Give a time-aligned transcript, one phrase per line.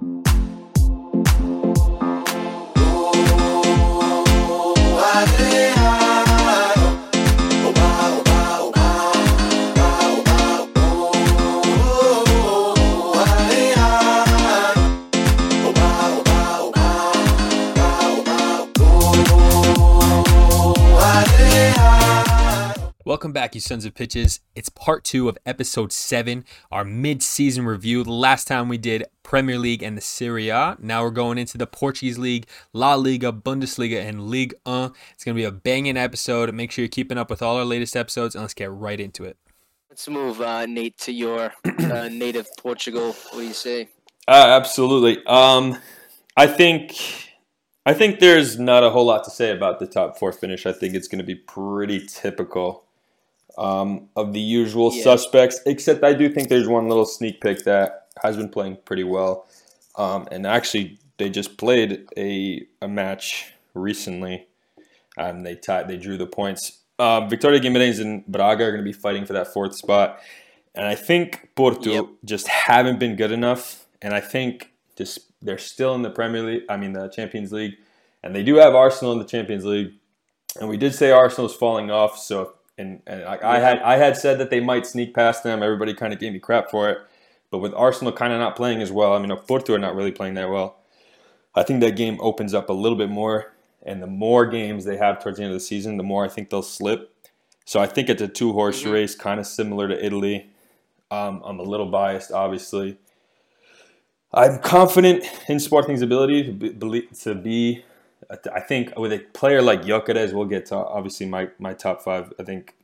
[0.00, 0.33] Welcome
[23.34, 24.40] back, you sons of pitches.
[24.54, 28.04] It's part two of episode seven, our mid-season review.
[28.04, 30.76] The last time we did Premier League and the Serie A.
[30.80, 34.92] Now we're going into the Portuguese League, La Liga, Bundesliga, and Ligue 1.
[35.12, 36.54] It's going to be a banging episode.
[36.54, 39.24] Make sure you're keeping up with all our latest episodes, and let's get right into
[39.24, 39.36] it.
[39.90, 43.12] Let's move, uh, Nate, to your uh, native Portugal.
[43.30, 43.88] What do you say?
[44.28, 45.24] Uh, absolutely.
[45.26, 45.76] Um,
[46.36, 46.94] I think
[47.84, 50.64] I think there's not a whole lot to say about the top four finish.
[50.64, 52.83] I think it's going to be pretty typical
[53.58, 55.02] um, of the usual yeah.
[55.02, 59.04] suspects, except I do think there's one little sneak peek that has been playing pretty
[59.04, 59.46] well.
[59.96, 64.46] Um, and actually, they just played a, a match recently.
[65.16, 66.80] Um, they tied, they drew the points.
[66.98, 70.20] Um, Victoria Guimarães and Braga are going to be fighting for that fourth spot.
[70.74, 72.04] And I think Porto yep.
[72.24, 73.86] just haven't been good enough.
[74.02, 77.74] And I think just they're still in the Premier League, I mean, the Champions League.
[78.22, 79.92] And they do have Arsenal in the Champions League.
[80.60, 82.18] And we did say Arsenal's falling off.
[82.18, 85.62] So and, and I, I, had I had said that they might sneak past them.
[85.62, 86.98] Everybody kind of gave me crap for it,
[87.50, 90.12] but with Arsenal kind of not playing as well, I mean, Porto are not really
[90.12, 90.76] playing that well.
[91.54, 94.96] I think that game opens up a little bit more, and the more games they
[94.96, 97.14] have towards the end of the season, the more I think they'll slip.
[97.64, 98.90] So I think it's a two horse mm-hmm.
[98.90, 100.50] race, kind of similar to Italy.
[101.10, 102.98] Um, I'm a little biased, obviously.
[104.32, 107.84] I'm confident in Sporting's ability to be, to be
[108.52, 112.32] I think with a player like Gyökeres, we'll get to obviously my, my top five.
[112.38, 112.74] I think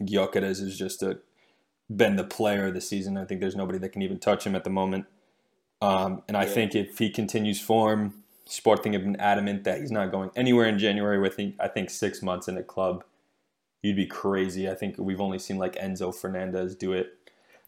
[0.00, 1.18] Gyökeres is just a,
[1.94, 3.16] been the player of the season.
[3.16, 5.06] I think there's nobody that can even touch him at the moment.
[5.82, 6.50] Um, and I yeah.
[6.50, 8.14] think if he continues form,
[8.50, 11.20] Sporting have been adamant that he's not going anywhere in January.
[11.20, 13.04] With I think six months in a club,
[13.80, 14.68] you'd be crazy.
[14.68, 17.12] I think we've only seen like Enzo Fernandez do it,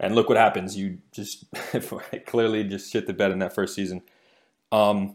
[0.00, 0.76] and look what happens.
[0.76, 1.44] You just
[2.26, 4.02] clearly just shit the bed in that first season.
[4.72, 5.14] Um,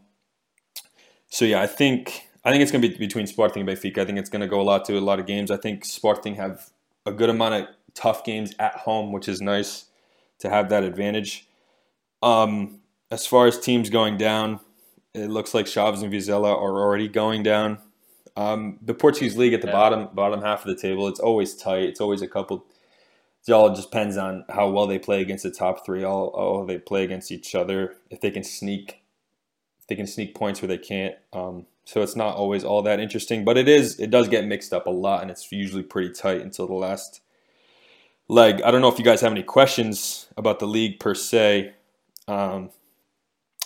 [1.30, 4.00] so yeah, I think I think it's going to be between Sporting and Benfica.
[4.00, 5.52] I think it's going to go a lot to a lot of games.
[5.52, 6.70] I think Sporting have
[7.06, 9.86] a good amount of tough games at home, which is nice
[10.40, 11.48] to have that advantage.
[12.22, 12.80] Um,
[13.12, 14.60] as far as teams going down,
[15.14, 17.80] it looks like Chaves and Vizela are already going down.
[18.36, 19.74] Um, the Portuguese league at the yeah.
[19.74, 21.84] bottom bottom half of the table, it's always tight.
[21.84, 22.66] It's always a couple.
[23.48, 26.04] It all just depends on how well they play against the top three.
[26.04, 27.96] All, all they play against each other.
[28.10, 29.02] If they can sneak
[29.88, 31.16] they can sneak points where they can't.
[31.34, 34.00] Um, so it's not always all that interesting, but it is.
[34.00, 37.22] It does get mixed up a lot, and it's usually pretty tight until the last
[38.28, 38.62] leg.
[38.62, 41.74] I don't know if you guys have any questions about the league per se.
[42.28, 42.72] Um,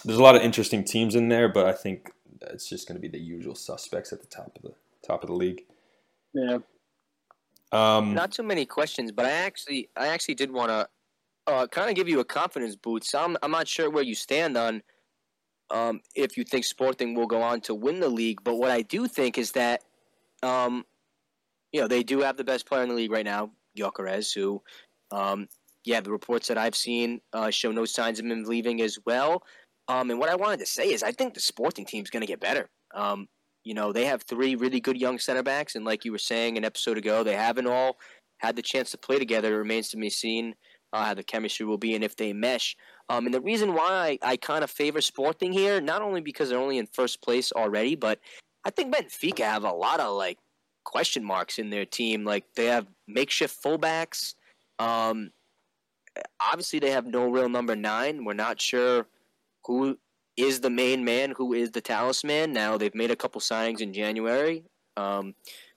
[0.06, 2.12] there's a lot of interesting teams in there, but I think
[2.42, 4.74] it's just going to be the usual suspects at the top of the
[5.06, 5.64] top of the league.
[6.34, 6.60] Yeah.
[7.72, 10.88] Um, Not too many questions, but I actually, I actually did want to
[11.48, 13.16] uh, kind of give you a confidence boost.
[13.16, 14.84] I'm, I'm not sure where you stand on
[15.72, 18.44] um, if you think Sporting will go on to win the league.
[18.44, 19.84] But what I do think is that,
[20.44, 20.86] um,
[21.72, 24.62] you know, they do have the best player in the league right now, Gyökeres, who,
[25.12, 25.48] um,
[25.86, 29.44] yeah, the reports that I've seen uh, show no signs of him leaving as well.
[29.88, 32.28] Um, and what I wanted to say is I think the Sporting team's going to
[32.28, 32.70] get better.
[32.94, 33.28] Um,
[33.64, 36.58] you know, they have three really good young center backs, and like you were saying
[36.58, 37.98] an episode ago, they haven't all
[38.40, 39.54] had the chance to play together.
[39.54, 40.56] It remains to be seen
[40.94, 42.76] uh, how the chemistry will be and if they mesh.
[43.10, 46.50] Um, and the reason why I, I kind of favor Sporting here, not only because
[46.50, 48.20] they're only in first place already, but
[48.64, 50.38] I think Benfica have a lot of like
[50.84, 52.24] question marks in their team.
[52.24, 54.36] Like they have makeshift fullbacks.
[54.80, 55.32] Um,
[56.40, 58.26] obviously, they have no real number nine.
[58.26, 59.08] We're not sure
[59.66, 59.98] who
[60.38, 62.54] is the main man, who is the talisman.
[62.54, 64.64] Now they've made a couple signings in January.
[64.98, 65.36] Um,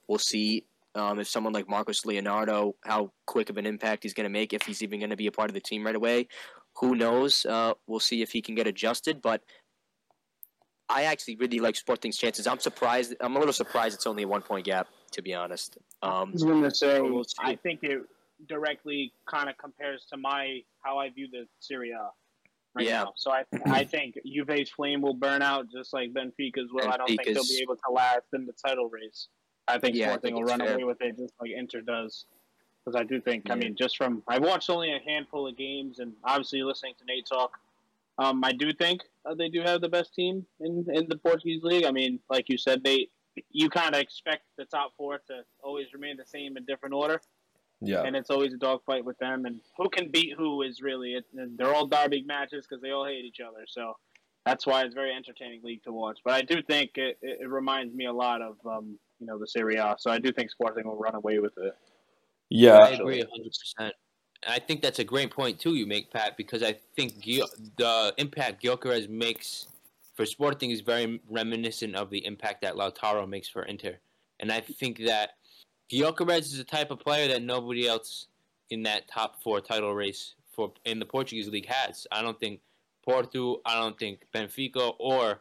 [0.08, 0.64] we'll see
[0.94, 4.53] um, if someone like Marcos Leonardo, how quick of an impact he's going to make,
[4.53, 6.28] if he's even going to be a part of the team right away.
[6.81, 7.47] Who knows?
[7.47, 9.22] Uh, we'll see if he can get adjusted.
[9.22, 9.43] But
[10.88, 12.46] I actually really like Sporting's chances.
[12.46, 13.14] I'm surprised.
[13.20, 15.79] I'm a little surprised it's only a one point gap, to be honest.
[16.02, 18.02] Um, I was going to say, we'll I think it
[18.49, 22.11] directly kind of compares to my how I view the Serie A
[22.75, 23.05] right yeah.
[23.05, 23.12] now.
[23.17, 26.82] So I I think Juve's flame will burn out just like Benfica's will.
[26.82, 29.29] Benfica's, I don't think they'll be able to last in the title race.
[29.66, 30.75] I think yeah, Sporting will run fair.
[30.75, 32.26] away with it just like Inter does.
[32.84, 33.55] Because I do think, yeah.
[33.55, 37.05] I mean, just from I've watched only a handful of games, and obviously listening to
[37.06, 37.52] Nate talk,
[38.19, 41.62] um, I do think uh, they do have the best team in in the Portuguese
[41.62, 41.84] league.
[41.84, 43.08] I mean, like you said, they
[43.50, 47.20] you kind of expect the top four to always remain the same in different order.
[47.81, 51.14] Yeah, and it's always a dogfight with them, and who can beat who is really
[51.14, 51.25] it.
[51.56, 53.64] they're all derby matches because they all hate each other.
[53.67, 53.96] So
[54.44, 56.19] that's why it's a very entertaining league to watch.
[56.25, 59.38] But I do think it, it, it reminds me a lot of um, you know
[59.38, 59.97] the Serie A.
[59.99, 61.75] So I do think Sporting will run away with it.
[62.50, 63.44] Yeah, I agree 100.
[63.44, 63.94] percent
[64.47, 68.62] I think that's a great point too you make, Pat, because I think the impact
[68.62, 69.69] Gyökeres makes
[70.15, 73.97] for Sporting is very reminiscent of the impact that Lautaro makes for Inter,
[74.41, 75.31] and I think that
[75.91, 78.27] Gyökeres is a type of player that nobody else
[78.69, 82.06] in that top four title race for in the Portuguese league has.
[82.12, 82.61] I don't think
[83.03, 85.41] Porto, I don't think Benfica or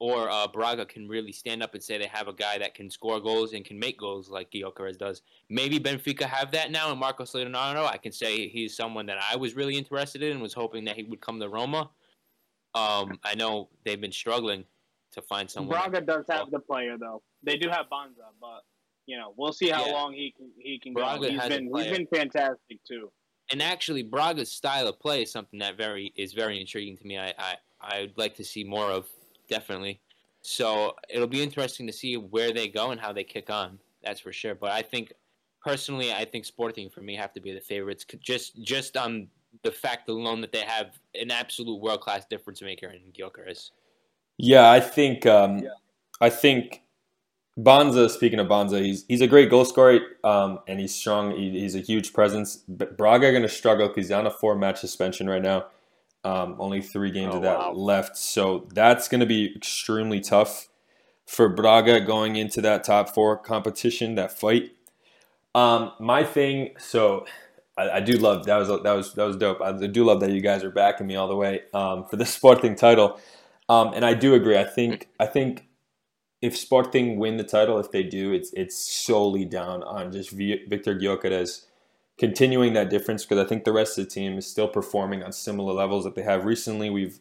[0.00, 2.90] or uh, Braga can really stand up and say they have a guy that can
[2.90, 5.22] score goals and can make goals like Gyökeres does.
[5.48, 9.36] Maybe Benfica have that now, and Marcos Leonardo, I can say he's someone that I
[9.36, 11.90] was really interested in and was hoping that he would come to Roma.
[12.74, 14.64] Um, I know they've been struggling
[15.12, 15.76] to find someone.
[15.76, 17.22] Braga does have the player though.
[17.42, 18.64] They do have Banza, but
[19.06, 19.92] you know we'll see how yeah.
[19.92, 21.32] long he can he can Braga go.
[21.32, 23.10] He's been he's been fantastic too.
[23.52, 27.18] And actually, Braga's style of play is something that very is very intriguing to me.
[27.18, 29.06] I I I'd like to see more of
[29.54, 30.00] definitely.
[30.42, 33.78] So it'll be interesting to see where they go and how they kick on.
[34.02, 34.54] That's for sure.
[34.54, 35.12] But I think
[35.64, 39.28] personally, I think Sporting for me have to be the favorites, just just on
[39.62, 43.70] the fact alone that they have an absolute world class difference maker in Gyökeres.
[44.36, 45.70] Yeah, I think um, yeah.
[46.20, 46.82] I think
[47.58, 48.10] Banza.
[48.10, 51.30] Speaking of Banza, he's he's a great goal scorer um, and he's strong.
[51.36, 52.64] He, he's a huge presence.
[52.68, 55.66] But Braga are going to struggle because he's on a four match suspension right now.
[56.24, 57.72] Um, only three games oh, of that wow.
[57.72, 60.68] left, so that's going to be extremely tough
[61.26, 64.72] for Braga going into that top four competition, that fight.
[65.54, 67.26] Um, my thing, so
[67.76, 69.60] I, I, do love that was that was that was dope.
[69.60, 72.26] I do love that you guys are backing me all the way um, for the
[72.26, 73.20] Sporting title,
[73.68, 74.58] um, and I do agree.
[74.58, 75.68] I think I think
[76.42, 80.94] if Sporting win the title, if they do, it's it's solely down on just Victor
[80.98, 81.66] Gyökeres
[82.18, 85.32] continuing that difference because I think the rest of the team is still performing on
[85.32, 86.90] similar levels that they have recently.
[86.90, 87.20] We've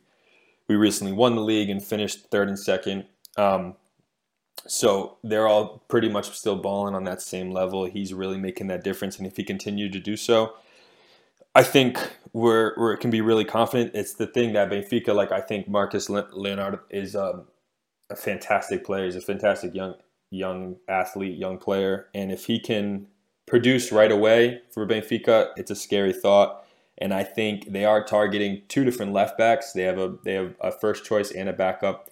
[0.68, 3.06] we recently won the league and finished third and second.
[3.38, 3.76] Um,
[4.66, 7.86] so they're all pretty much still balling on that same level.
[7.86, 10.54] He's really making that difference, and if he continued to do so,
[11.56, 12.00] I think
[12.32, 13.92] we're, we can be really confident.
[13.94, 17.46] It's the thing that Benfica, like I think Marcos Leonardo is um,
[18.10, 19.06] a fantastic player.
[19.06, 19.96] He's a fantastic young
[20.30, 23.08] young athlete, young player, and if he can
[23.46, 26.66] produce right away for Benfica, it's a scary thought.
[26.98, 29.74] And I think they are targeting two different left backs.
[29.74, 32.10] They have a they have a first choice and a backup,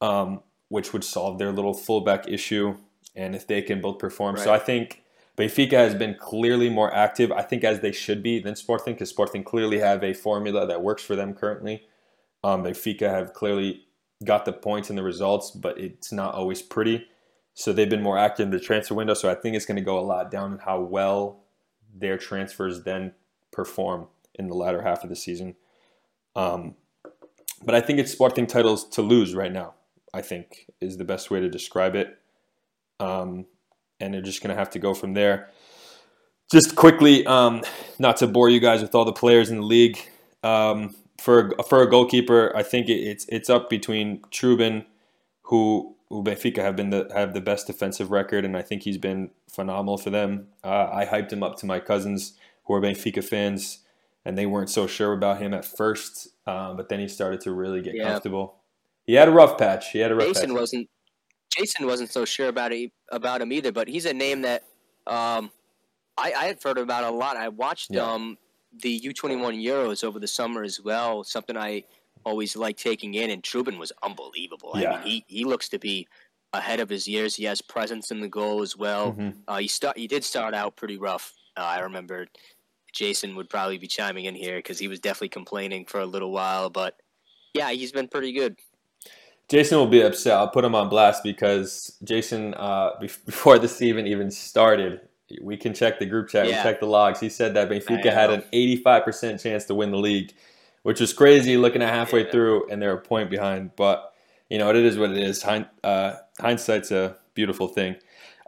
[0.00, 2.76] um, which would solve their little fullback issue.
[3.14, 4.44] And if they can both perform, right.
[4.44, 5.02] so I think
[5.36, 7.32] Benfica has been clearly more active.
[7.32, 10.82] I think as they should be than Sporting, because Sporting clearly have a formula that
[10.82, 11.86] works for them currently.
[12.44, 13.82] Um, Benfica have clearly
[14.24, 17.06] got the points and the results, but it's not always pretty.
[17.58, 19.14] So they've been more active in the transfer window.
[19.14, 21.40] So I think it's going to go a lot down in how well
[21.92, 23.14] their transfers then
[23.50, 25.56] perform in the latter half of the season.
[26.36, 26.74] Um,
[27.64, 29.72] but I think it's Sporting titles to lose right now.
[30.12, 32.18] I think is the best way to describe it.
[33.00, 33.46] Um,
[34.00, 35.48] and they're just going to have to go from there.
[36.52, 37.62] Just quickly, um,
[37.98, 39.98] not to bore you guys with all the players in the league.
[40.42, 44.84] Um, for for a goalkeeper, I think it's it's up between Trubin,
[45.44, 49.30] who Benfica have been the have the best defensive record, and I think he's been
[49.48, 50.48] phenomenal for them.
[50.62, 53.80] Uh, I hyped him up to my cousins who are Benfica fans,
[54.24, 57.52] and they weren't so sure about him at first, um, but then he started to
[57.52, 58.10] really get yeah.
[58.10, 58.56] comfortable.
[59.04, 59.90] He had a rough patch.
[59.92, 60.58] He had a rough Jason patch.
[60.58, 60.88] wasn't
[61.56, 64.62] Jason wasn't so sure about it, about him either, but he's a name that
[65.06, 65.50] um,
[66.16, 67.36] I, I had heard about a lot.
[67.36, 68.02] I watched yeah.
[68.02, 68.38] um,
[68.82, 71.24] the U twenty one Euros over the summer as well.
[71.24, 71.84] Something I
[72.26, 74.72] always like taking in, and Trubin was unbelievable.
[74.74, 74.92] Yeah.
[74.92, 76.06] I mean, he he looks to be
[76.52, 77.36] ahead of his years.
[77.36, 79.12] He has presence in the goal as well.
[79.12, 79.38] Mm-hmm.
[79.48, 81.32] Uh, he start he did start out pretty rough.
[81.56, 82.26] Uh, I remember
[82.92, 86.32] Jason would probably be chiming in here because he was definitely complaining for a little
[86.32, 86.96] while, but
[87.54, 88.58] yeah, he's been pretty good.
[89.48, 90.36] Jason will be upset.
[90.36, 95.00] I'll put him on blast because Jason, uh, before this even even started,
[95.40, 96.48] we can check the group chat.
[96.48, 96.58] Yeah.
[96.58, 97.20] We check the logs.
[97.20, 100.32] He said that Benfica had an 85% chance to win the league
[100.86, 102.30] which was crazy looking at halfway yeah.
[102.30, 103.72] through and they're a point behind.
[103.74, 104.14] But
[104.48, 105.42] you know, it is what it is.
[105.42, 107.96] Hind, uh, hindsight's a beautiful thing.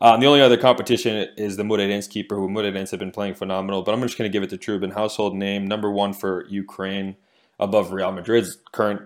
[0.00, 3.82] Um, the only other competition is the Moreirense keeper, who Moreirense have been playing phenomenal.
[3.82, 7.16] But I'm just going to give it to Trubin, household name, number one for Ukraine,
[7.58, 9.02] above Real Madrid's current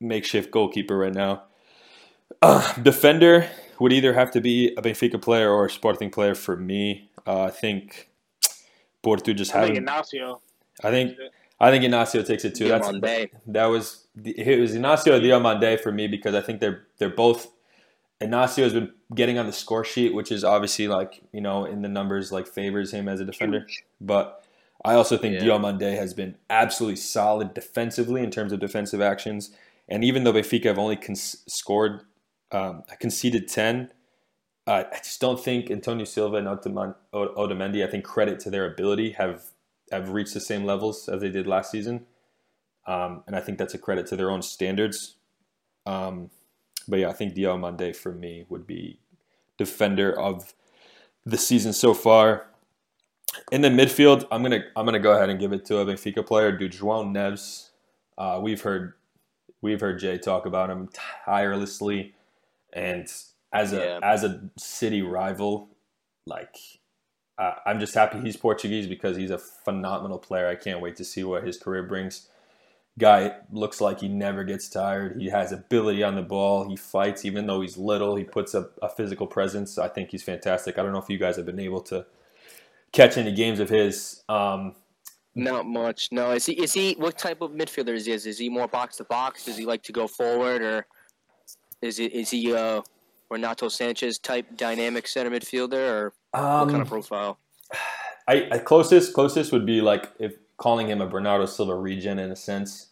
[0.00, 1.42] makeshift goalkeeper right now.
[2.40, 3.48] Uh, defender
[3.80, 7.10] would either have to be a Benfica player or a Sporting player for me.
[7.26, 8.10] Uh, I think
[9.02, 9.74] Porto just having.
[9.74, 10.38] Inacio.
[10.84, 11.16] I think
[11.58, 12.68] I think Inacio takes it too.
[12.68, 12.90] That's
[13.46, 17.48] that was it was Inacio Diomande for me because I think they're they're both
[18.20, 21.82] Inacio has been getting on the score sheet, which is obviously like you know in
[21.82, 23.66] the numbers like favors him as a defender.
[24.00, 24.44] But
[24.84, 25.40] I also think yeah.
[25.40, 29.50] Diomande has been absolutely solid defensively in terms of defensive actions.
[29.88, 32.02] And even though Benfica have only cons- scored
[32.52, 33.92] um, conceded ten,
[34.66, 37.86] uh, I just don't think Antonio Silva and Otamendi.
[37.86, 39.42] I think credit to their ability have
[39.90, 42.06] have reached the same levels as they did last season,
[42.86, 45.16] um, and I think that's a credit to their own standards.
[45.86, 46.30] Um,
[46.88, 49.00] but yeah, I think Diomande for me would be
[49.58, 50.54] defender of
[51.24, 52.48] the season so far.
[53.52, 56.24] In the midfield, I'm gonna I'm gonna go ahead and give it to a Benfica
[56.24, 57.70] player, dude, João Neves.
[58.16, 58.94] Uh, we've heard
[59.60, 60.88] we've heard Jay talk about him
[61.24, 62.14] tirelessly,
[62.72, 63.06] and
[63.52, 64.00] as a yeah.
[64.02, 65.68] as a city rival,
[66.26, 66.56] like
[67.38, 70.48] uh, I'm just happy he's Portuguese because he's a phenomenal player.
[70.48, 72.28] I can't wait to see what his career brings
[72.98, 75.20] guy looks like he never gets tired.
[75.20, 76.68] He has ability on the ball.
[76.68, 78.16] He fights even though he's little.
[78.16, 79.78] He puts up a physical presence.
[79.78, 80.78] I think he's fantastic.
[80.78, 82.06] I don't know if you guys have been able to
[82.92, 84.22] catch any games of his.
[84.28, 84.74] Um,
[85.34, 86.08] not much.
[86.10, 86.30] No.
[86.32, 86.54] Is he?
[86.54, 86.94] Is he?
[86.94, 88.12] What type of midfielder is he?
[88.12, 89.44] Is he more box to box?
[89.44, 90.86] Does he like to go forward, or
[91.82, 92.12] is it?
[92.12, 92.80] Is he uh,
[93.30, 97.38] Renato Sanches type dynamic center midfielder, or um, what kind of um, profile?
[98.28, 102.30] I, I closest closest would be like if calling him a Bernardo Silva regen in
[102.30, 102.88] a sense.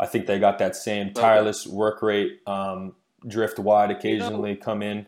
[0.00, 2.94] I think they got that same tireless work rate, um,
[3.28, 5.06] drift wide, occasionally you know, come in.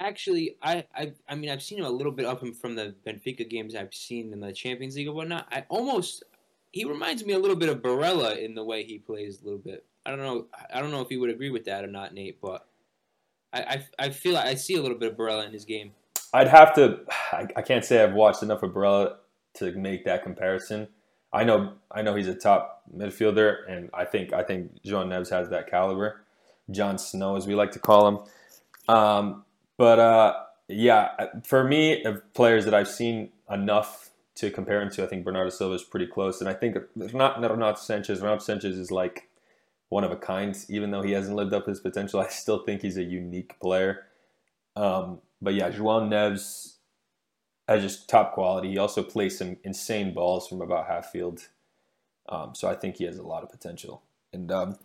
[0.00, 2.94] Actually, I, I I mean I've seen him a little bit of him from the
[3.06, 5.46] Benfica games I've seen in the Champions League or whatnot.
[5.52, 6.24] I almost
[6.72, 9.60] he reminds me a little bit of Barella in the way he plays a little
[9.60, 9.84] bit.
[10.04, 12.40] I don't know I don't know if you would agree with that or not, Nate,
[12.40, 12.66] but
[13.54, 13.60] I
[13.98, 15.92] I, I feel I see a little bit of Barella in his game.
[16.32, 17.00] I'd have to.
[17.32, 19.16] I, I can't say I've watched enough of Barella
[19.54, 20.88] to make that comparison.
[21.32, 25.30] I know I know he's a top midfielder, and I think I think João Neves
[25.30, 26.20] has that caliber.
[26.70, 28.94] John Snow, as we like to call him.
[28.94, 29.44] Um,
[29.76, 30.34] but uh,
[30.68, 31.10] yeah,
[31.44, 35.74] for me, players that I've seen enough to compare him to, I think Bernardo Silva
[35.74, 36.40] is pretty close.
[36.40, 38.22] And I think not not Sanches.
[38.22, 39.28] Renato Sanches is like
[39.94, 42.18] one of a kind, even though he hasn't lived up his potential.
[42.26, 44.06] I still think he's a unique player.
[44.74, 46.72] Um, but yeah, João Neves
[47.68, 48.70] as just top quality.
[48.70, 51.46] He also plays some insane balls from about half field.
[52.28, 54.02] Um, so I think he has a lot of potential.
[54.32, 54.76] And um,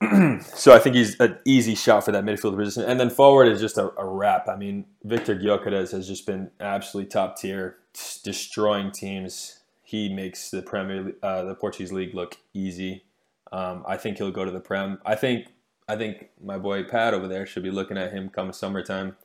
[0.42, 2.82] so I think he's an easy shot for that midfield position.
[2.90, 4.48] And then forward is just a, a wrap.
[4.48, 7.76] I mean, Victor Gyökeres has just been absolutely top tier,
[8.24, 9.60] destroying teams.
[9.84, 13.04] He makes the Premier, uh, the Portuguese league look easy.
[13.52, 14.98] Um, I think he'll go to the Prem.
[15.04, 15.48] I think
[15.88, 19.16] I think my boy Pat over there should be looking at him come summertime.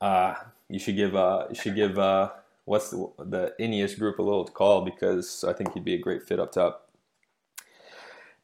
[0.00, 0.34] Uh,
[0.68, 2.30] you should give uh, you should give uh,
[2.66, 6.22] what's the, the Ineos group a little call because I think he'd be a great
[6.22, 6.90] fit up top.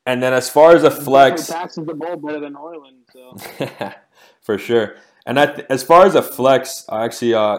[0.07, 3.93] And then as far as a flex, passes the ball better than Højlund, so
[4.43, 4.97] for sure.
[5.27, 7.59] And th- as far as a flex, I actually uh,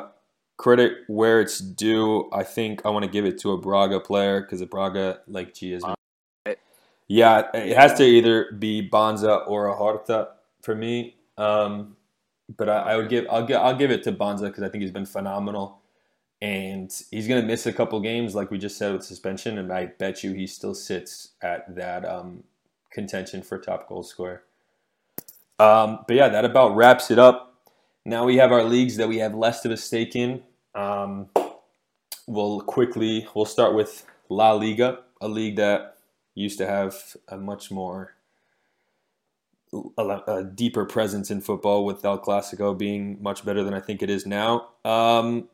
[0.58, 2.30] credit where it's due.
[2.32, 5.54] I think I want to give it to a Braga player because a Braga like
[5.54, 5.84] G is.
[7.08, 10.30] Yeah, it has to either be Banza or a Horta
[10.62, 11.16] for me.
[11.38, 11.96] Um,
[12.58, 14.82] but I, I, would give I'll give I'll give it to Banza because I think
[14.82, 15.82] he's been phenomenal,
[16.42, 19.88] and he's gonna miss a couple games like we just said with suspension, and I
[19.88, 22.44] bet you he still sits at that um,
[22.92, 24.44] contention for top goal scorer.
[25.60, 27.54] Um, but yeah, that about wraps it up.
[28.04, 30.44] Now we have our leagues that we have less of a stake in.
[30.76, 31.30] Um,
[32.28, 35.95] we'll quickly we'll start with La Liga, a league that
[36.36, 38.16] used to have a much more
[39.98, 44.10] a, deeper presence in football with El Clasico being much better than I think it
[44.10, 44.70] is now.
[44.84, 45.50] Um,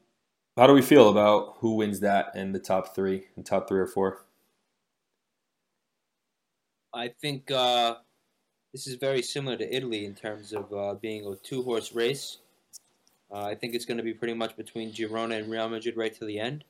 [0.58, 3.80] how do we feel about who wins that in the top three, and top three
[3.80, 4.26] or four?
[6.94, 7.96] I think uh,
[8.74, 12.40] this is very similar to Italy in terms of uh, being a two horse race.
[13.32, 16.14] Uh, I think it's going to be pretty much between Girona and Real Madrid right
[16.16, 16.66] to the end.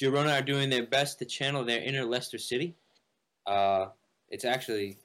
[0.00, 2.76] Girona are doing their best to channel their inner Leicester City.
[3.46, 3.86] Uh,
[4.28, 4.96] it's actually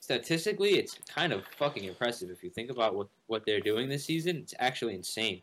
[0.00, 4.04] statistically, it's kind of fucking impressive if you think about what what they're doing this
[4.04, 4.36] season.
[4.36, 5.42] It's actually insane.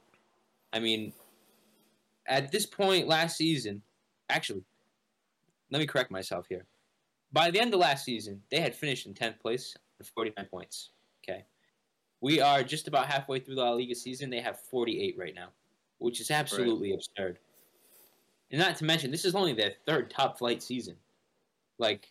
[0.74, 1.14] I mean,
[2.28, 3.82] at this point last season,
[4.30, 4.64] actually,
[5.72, 6.66] let me correct myself here.
[7.32, 10.48] By the end of last season, they had finished in tenth place with forty nine
[10.48, 10.92] points.
[11.24, 11.46] Okay,
[12.22, 14.30] we are just about halfway through the La Liga season.
[14.30, 15.50] They have forty eight right now,
[16.00, 17.00] which is absolutely right.
[17.00, 17.40] absurd.
[18.50, 20.96] And not to mention, this is only their third top flight season.
[21.80, 22.10] Like,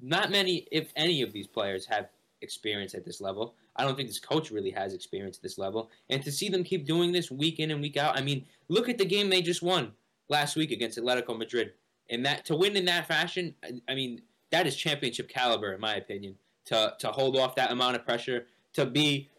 [0.00, 2.08] not many, if any, of these players have
[2.42, 3.54] experience at this level.
[3.76, 5.90] I don't think this coach really has experience at this level.
[6.10, 8.88] And to see them keep doing this week in and week out, I mean, look
[8.88, 9.92] at the game they just won
[10.28, 11.72] last week against Atletico Madrid.
[12.10, 13.54] And that to win in that fashion,
[13.88, 16.36] I mean, that is championship caliber in my opinion.
[16.66, 19.30] to to hold off that amount of pressure, to be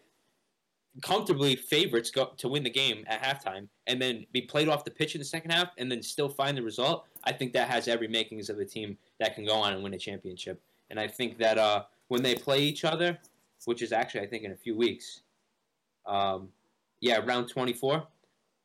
[1.02, 4.90] comfortably favorites go, to win the game at halftime, and then be played off the
[4.90, 7.06] pitch in the second half, and then still find the result.
[7.24, 9.94] I think that has every makings of a team that can go on and win
[9.94, 10.60] a championship.
[10.90, 13.18] And I think that uh, when they play each other,
[13.64, 15.22] which is actually I think in a few weeks,
[16.06, 16.48] um,
[17.00, 18.02] yeah, round 24,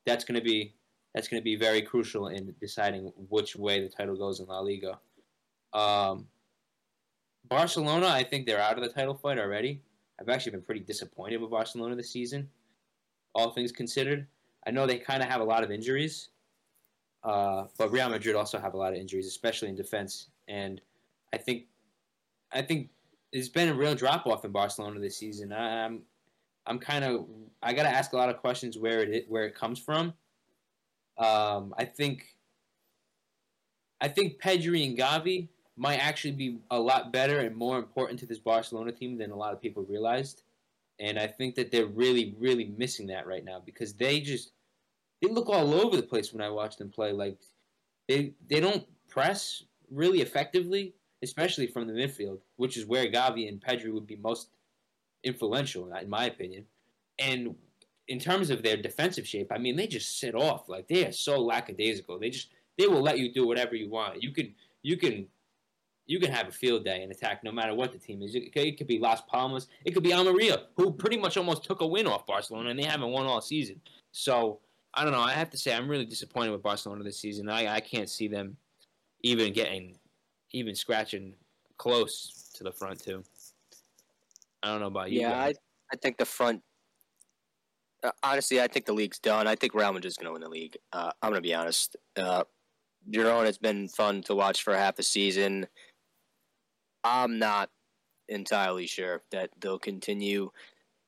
[0.06, 0.74] that's going to be
[1.13, 4.60] that's going to be very crucial in deciding which way the title goes in La
[4.60, 5.00] Liga.
[5.72, 6.28] Um,
[7.48, 9.82] Barcelona, I think they're out of the title fight already.
[10.20, 12.50] I've actually been pretty disappointed with Barcelona this season,
[13.34, 14.27] all things considered.
[14.65, 16.29] I know they kind of have a lot of injuries,
[17.24, 20.27] uh, but Real Madrid also have a lot of injuries, especially in defense.
[20.48, 20.82] And
[21.34, 21.65] I think,
[22.51, 22.89] I think
[23.32, 25.51] there's been a real drop off in Barcelona this season.
[25.51, 26.03] I'm,
[26.65, 27.25] I'm kind of,
[27.62, 30.13] I got to ask a lot of questions where it where it comes from.
[31.17, 32.36] Um, I think,
[34.00, 38.25] I think Pedri and Gavi might actually be a lot better and more important to
[38.25, 40.44] this Barcelona team than a lot of people realized.
[41.00, 44.51] And I think that they're really, really missing that right now because they just
[45.22, 47.12] they look all over the place when I watch them play.
[47.12, 47.38] Like
[48.08, 53.60] they they don't press really effectively, especially from the midfield, which is where Gavi and
[53.60, 54.50] Pedri would be most
[55.24, 56.65] influential, in my opinion.
[57.18, 57.56] And
[58.08, 60.70] in terms of their defensive shape, I mean, they just sit off.
[60.70, 62.20] Like they are so lackadaisical.
[62.20, 64.22] They just they will let you do whatever you want.
[64.22, 64.53] You can
[64.84, 65.27] you can
[66.05, 68.36] you can have a field day and attack no matter what the team is.
[68.36, 69.67] It, could be Las Palmas.
[69.86, 72.83] It could be Almeria, who pretty much almost took a win off Barcelona, and they
[72.83, 73.79] haven't won all season.
[74.12, 74.60] So
[74.93, 75.22] I don't know.
[75.22, 77.50] I have to say I'm really disappointed with Barcelona this season.
[77.50, 78.57] I, I can't see them
[79.22, 79.98] even getting,
[80.51, 81.36] even scratching
[81.77, 83.24] close to the front too.
[84.62, 85.22] I don't know about you.
[85.22, 85.53] Yeah, I,
[85.91, 86.62] I think the front.
[88.03, 89.48] Uh, honestly, I think the league's done.
[89.48, 90.77] I think Real Madrid's going to win the league.
[90.91, 91.95] Uh, I'm going to be honest.
[92.17, 92.43] Uh,
[93.10, 95.67] Girona has been fun to watch for half a season.
[97.03, 97.69] I'm not
[98.29, 100.51] entirely sure that they'll continue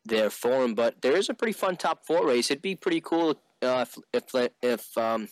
[0.05, 2.51] their form, but there is a pretty fun top four race.
[2.51, 5.27] It'd be pretty cool uh, if if, if um,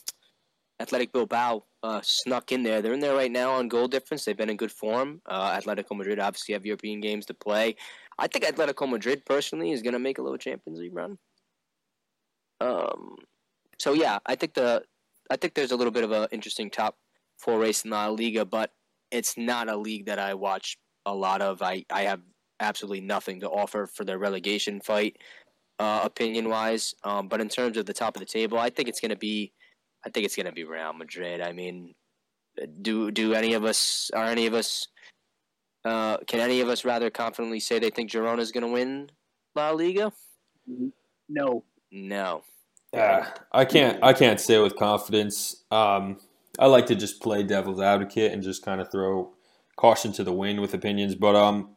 [0.80, 2.82] Athletic Bilbao uh, snuck in there.
[2.82, 4.26] They're in there right now on goal difference.
[4.26, 5.22] They've been in good form.
[5.26, 7.76] Uh, Atletico Madrid obviously have European games to play.
[8.18, 11.18] I think Atletico Madrid personally is going to make a little Champions League run.
[12.62, 13.18] Um,
[13.78, 14.84] so yeah, I think the
[15.30, 16.98] I think there's a little bit of an interesting top
[17.38, 18.72] four race in La Liga, but
[19.14, 21.62] it's not a league that I watch a lot of.
[21.62, 22.22] I, I have
[22.60, 25.18] absolutely nothing to offer for the relegation fight,
[25.80, 26.94] uh, opinion wise.
[27.04, 29.18] Um, but in terms of the top of the table, I think it's going to
[29.18, 29.54] be,
[30.06, 31.42] I think it's going to be Real Madrid.
[31.42, 31.94] I mean,
[32.82, 34.88] do do any of us are any of us
[35.86, 39.10] uh, can any of us rather confidently say they think Girona is going to win
[39.56, 40.12] La Liga?
[41.30, 41.64] No.
[41.92, 42.44] No.
[42.94, 44.04] Yeah, I can't.
[44.04, 45.64] I can't say with confidence.
[45.72, 46.20] Um,
[46.60, 49.34] I like to just play devil's advocate and just kind of throw
[49.76, 51.16] caution to the wind with opinions.
[51.16, 51.70] But um,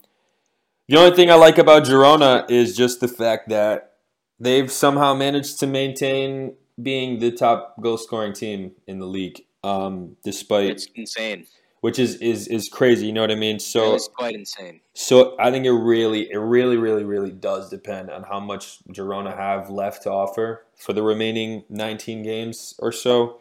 [0.88, 3.94] the only thing I like about Girona is just the fact that
[4.38, 10.16] they've somehow managed to maintain being the top goal scoring team in the league, um,
[10.24, 11.46] despite it's insane.
[11.80, 13.60] Which is, is is crazy, you know what I mean?
[13.60, 14.80] So it's quite insane.
[14.94, 19.36] So I think it really, it really, really, really does depend on how much Girona
[19.36, 23.40] have left to offer for the remaining 19 games or so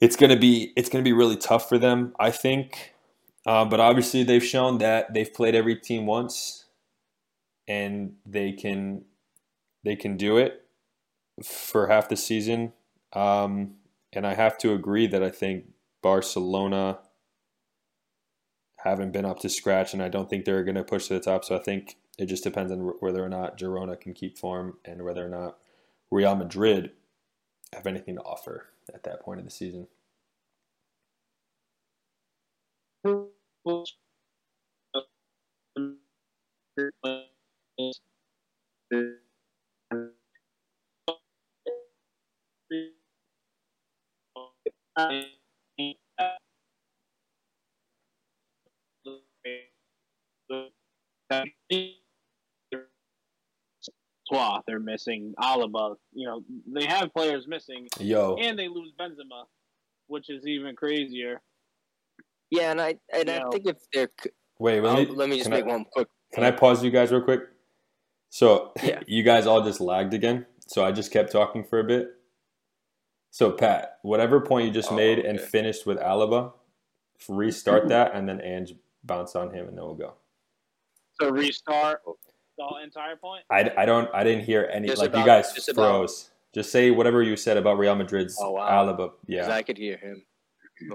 [0.00, 2.94] it's gonna be it's gonna be really tough for them, I think.
[3.46, 6.66] Uh, but obviously, they've shown that they've played every team once,
[7.66, 9.04] and they can
[9.84, 10.66] they can do it
[11.42, 12.72] for half the season.
[13.12, 13.76] Um,
[14.12, 15.64] and I have to agree that I think
[16.02, 16.98] Barcelona
[18.84, 21.20] haven't been up to scratch, and I don't think they're going to push to the
[21.20, 21.44] top.
[21.44, 25.04] So I think it just depends on whether or not Girona can keep form and
[25.04, 25.58] whether or not
[26.10, 26.92] Real Madrid
[27.74, 29.88] have anything to offer at that point of the season.
[54.66, 55.96] They're missing Alaba.
[56.12, 57.88] You know, they have players missing.
[57.98, 58.36] Yo.
[58.40, 59.44] And they lose Benzema,
[60.06, 61.40] which is even crazier.
[62.50, 64.08] Yeah, and I and I think if they're
[64.58, 66.08] wait, let me, let me just make I, one quick.
[66.32, 67.42] Can I pause you guys real quick?
[68.30, 69.00] So yeah.
[69.06, 70.46] you guys all just lagged again.
[70.66, 72.08] So I just kept talking for a bit.
[73.30, 75.28] So Pat, whatever point you just oh, made okay.
[75.28, 76.52] and finished with Alaba,
[77.28, 80.14] restart that, and then Ange bounce on him, and then we'll go.
[81.20, 82.16] So restart oh.
[82.58, 83.44] The entire point.
[83.50, 86.22] I, I don't I didn't hear any just like about, you guys just froze.
[86.22, 86.34] About.
[86.54, 88.84] Just say whatever you said about Real Madrid's oh, wow.
[88.84, 89.12] Alaba.
[89.26, 90.22] Yeah, I could hear him.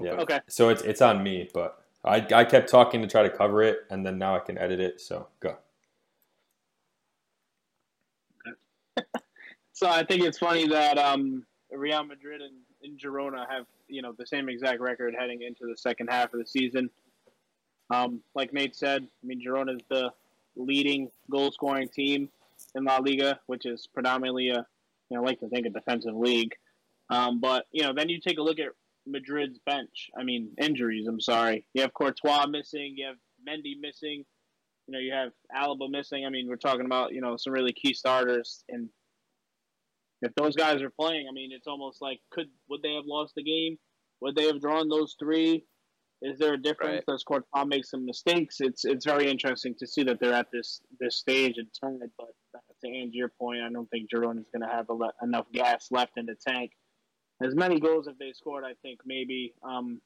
[0.01, 0.13] Yeah.
[0.13, 0.39] Okay.
[0.49, 3.81] So it's it's on me, but I, I kept talking to try to cover it,
[3.89, 4.99] and then now I can edit it.
[4.99, 5.57] So go.
[9.73, 14.13] so I think it's funny that um, Real Madrid and, and Girona have you know
[14.17, 16.89] the same exact record heading into the second half of the season.
[17.89, 20.11] Um, like Nate said, I mean Girona is the
[20.55, 22.29] leading goal scoring team
[22.75, 24.65] in La Liga, which is predominantly a
[25.09, 26.53] you know like to think a defensive league.
[27.09, 28.69] Um, but you know then you take a look at
[29.05, 30.09] Madrid's bench.
[30.17, 31.07] I mean injuries.
[31.07, 31.65] I'm sorry.
[31.73, 32.95] You have Courtois missing.
[32.97, 34.25] You have Mendy missing.
[34.87, 36.25] You know you have Alaba missing.
[36.25, 38.89] I mean we're talking about you know some really key starters and
[40.23, 43.35] if those guys are playing, I mean, it's almost like could would they have lost
[43.35, 43.77] the game?
[44.21, 45.65] Would they have drawn those three?
[46.23, 47.03] Is there a difference?
[47.05, 47.13] Right.
[47.13, 48.61] Does Courtois make some mistakes?
[48.61, 51.99] It's it's very interesting to see that they're at this this stage and turn.
[52.01, 52.29] It, but
[52.83, 55.89] to answer your point, I don't think Girona is going to have le- enough gas
[55.91, 56.71] left in the tank.
[57.41, 59.53] As many goals as they scored, I think maybe.
[59.63, 59.99] Um,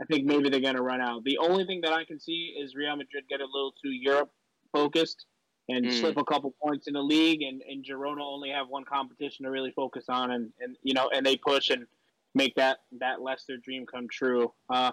[0.00, 1.24] I think maybe they're going to run out.
[1.24, 4.30] The only thing that I can see is Real Madrid get a little too Europe
[4.72, 5.26] focused
[5.68, 5.92] and mm.
[5.92, 9.50] slip a couple points in the league, and, and Girona only have one competition to
[9.50, 11.86] really focus on, and, and you know, and they push and
[12.34, 14.52] make that that Leicester dream come true.
[14.72, 14.92] Uh,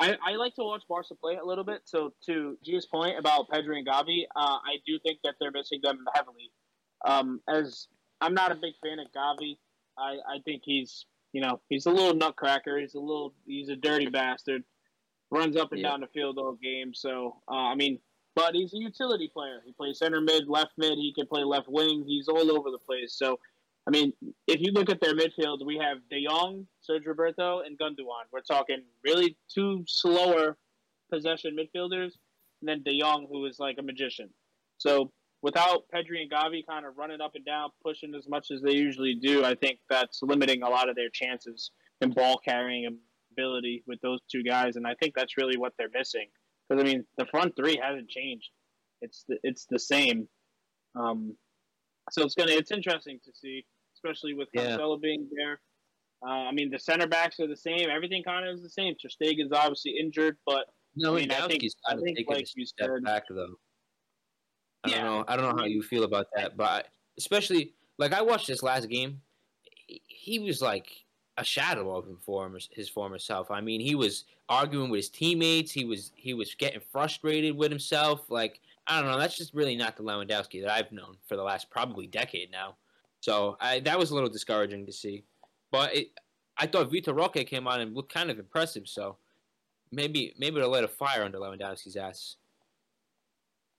[0.00, 1.82] I, I like to watch Barca play a little bit.
[1.84, 5.80] So to G's point about Pedri and Gavi, uh, I do think that they're missing
[5.82, 6.50] them heavily.
[7.04, 7.86] Um, as
[8.20, 9.58] I'm not a big fan of Gavi,
[9.98, 12.78] I, I think he's you know he's a little nutcracker.
[12.78, 14.64] He's a little he's a dirty bastard.
[15.30, 15.90] Runs up and yeah.
[15.90, 16.92] down the field all game.
[16.94, 17.98] So uh, I mean
[18.34, 19.62] but he's a utility player.
[19.64, 20.94] He plays center mid, left mid.
[20.94, 22.04] He can play left wing.
[22.06, 23.14] He's all over the place.
[23.16, 23.38] So,
[23.86, 24.12] I mean,
[24.46, 28.24] if you look at their midfield, we have De Jong, Sergio Roberto, and Gundogan.
[28.32, 30.56] We're talking really two slower
[31.12, 32.12] possession midfielders,
[32.60, 34.30] and then De Jong, who is like a magician.
[34.78, 38.62] So, without Pedri and Gavi kind of running up and down, pushing as much as
[38.62, 41.70] they usually do, I think that's limiting a lot of their chances
[42.00, 42.98] in ball carrying
[43.32, 44.76] ability with those two guys.
[44.76, 46.28] And I think that's really what they're missing.
[46.68, 48.48] Because I mean, the front three hasn't changed.
[49.02, 50.28] It's the, it's the same.
[50.94, 51.36] Um,
[52.10, 53.64] so it's gonna it's interesting to see,
[54.04, 54.76] especially with yeah.
[54.76, 55.60] Cancelo being there.
[56.26, 57.90] Uh, I mean, the center backs are the same.
[57.90, 58.94] Everything kind of is the same.
[59.00, 62.66] Ter Stegen's obviously injured, but no, I mean, I think, I think taking like a
[62.66, 63.54] step said, back though.
[64.84, 64.96] I yeah.
[64.96, 65.24] don't know.
[65.28, 66.88] I don't know how you feel about that, but
[67.18, 69.20] especially like I watched this last game.
[69.86, 70.88] He was like
[71.36, 73.50] a shadow of him former, his former self.
[73.50, 75.72] I mean, he was arguing with his teammates.
[75.72, 78.30] He was he was getting frustrated with himself.
[78.30, 79.18] Like I don't know.
[79.18, 82.76] That's just really not the Lewandowski that I've known for the last probably decade now.
[83.24, 85.24] So I, that was a little discouraging to see.
[85.72, 86.08] But it,
[86.58, 88.86] I thought Vitor Roque came on and looked kind of impressive.
[88.86, 89.16] So
[89.90, 92.36] maybe maybe it'll light a fire under Lewandowski's ass.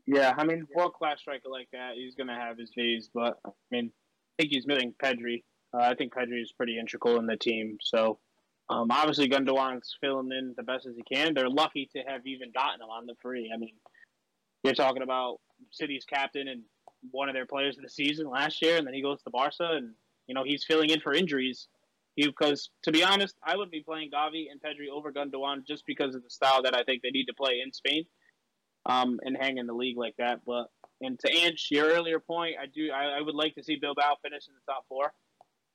[0.08, 3.12] Yeah, I mean, world class striker like that, he's gonna have his days.
[3.14, 5.44] But I mean, I think he's missing Pedri.
[5.76, 7.78] Uh, I think Pedri is pretty integral in the team.
[7.84, 8.18] So
[8.70, 11.36] um, obviously Gundogan's filling in the best as he can.
[11.36, 13.52] They're lucky to have even gotten him on the free.
[13.54, 13.76] I mean,
[14.64, 16.64] you're talking about City's captain and
[17.12, 19.72] one of their players of the season last year, and then he goes to Barca,
[19.72, 19.94] and
[20.28, 21.68] you know he's filling in for injuries.
[22.16, 26.16] Because to be honest, I would be playing Gavi and Pedri over Gundogan just because
[26.16, 28.06] of the style that I think they need to play in Spain,
[28.86, 30.42] um, and hang in the league like that.
[30.46, 30.68] But
[31.02, 34.16] and to Ange, your earlier point, I do I, I would like to see Bilbao
[34.22, 35.12] finish in the top four.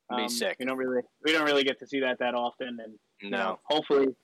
[0.09, 0.57] Um, be sick.
[0.59, 3.37] We don't really we don't really get to see that that often, and no.
[3.37, 4.15] Know, hopefully,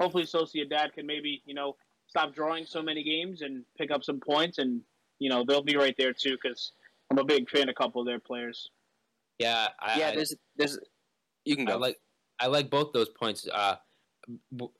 [0.00, 4.20] hopefully Sociedad can maybe you know stop drawing so many games and pick up some
[4.20, 4.82] points, and
[5.22, 6.72] you know they'll be right there too because
[7.10, 8.70] I'm a big fan of a couple of their players.
[9.38, 10.14] Yeah, I, yeah.
[10.14, 10.78] There's there's
[11.44, 11.74] you can go.
[11.74, 12.00] I like
[12.40, 13.46] I like both those points.
[13.52, 13.76] Uh,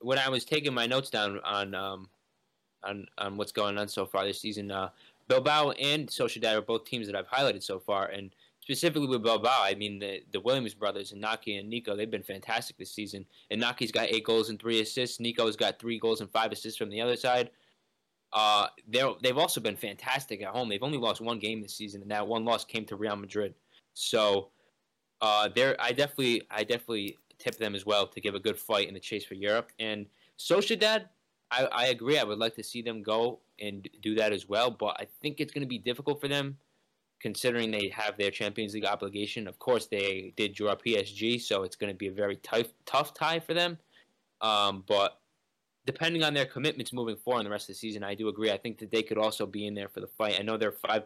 [0.01, 2.09] when I was taking my notes down on um
[2.83, 4.89] on on what's going on so far this season, uh,
[5.29, 9.63] Bilbao and Sociedad are both teams that I've highlighted so far, and specifically with Bilbao,
[9.63, 13.25] I mean the the Williams brothers, and Iñaki and Nico, they've been fantastic this season.
[13.49, 15.21] And Iñaki's got eight goals and three assists.
[15.21, 17.49] Nico's got three goals and five assists from the other side.
[18.33, 20.67] Uh, they they've also been fantastic at home.
[20.67, 23.53] They've only lost one game this season, and that one loss came to Real Madrid.
[23.93, 24.49] So,
[25.21, 28.93] uh, I definitely I definitely tip them as well to give a good fight in
[28.93, 29.71] the chase for Europe.
[29.79, 30.07] And
[30.39, 31.05] Sociedad,
[31.51, 32.17] I, I agree.
[32.17, 35.39] I would like to see them go and do that as well, but I think
[35.39, 36.57] it's going to be difficult for them
[37.23, 39.47] considering they have their Champions League obligation.
[39.47, 43.13] Of course, they did draw PSG, so it's going to be a very tough tough
[43.13, 43.77] tie for them.
[44.41, 45.19] Um, but
[45.85, 48.51] depending on their commitments moving forward in the rest of the season, I do agree.
[48.51, 50.37] I think that they could also be in there for the fight.
[50.39, 51.03] I know they're five,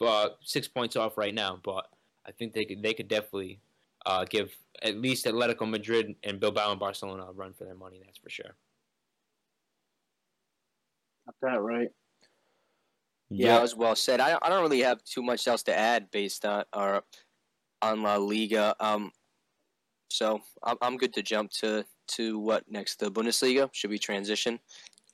[0.00, 1.88] uh, six points off right now, but
[2.26, 3.60] I think they could they could definitely
[4.04, 4.50] uh, give
[4.82, 8.00] at least Atletico Madrid and Bilbao and Barcelona a run for their money.
[8.04, 8.56] That's for sure.
[11.26, 11.88] Got that right.
[13.28, 14.20] Yeah, that was well said.
[14.20, 17.02] I, I don't really have too much else to add based on our
[17.82, 18.74] on La Liga.
[18.80, 19.10] Um,
[20.08, 23.00] so I'm I'm good to jump to to what next?
[23.00, 23.68] The Bundesliga?
[23.72, 24.58] Should we transition?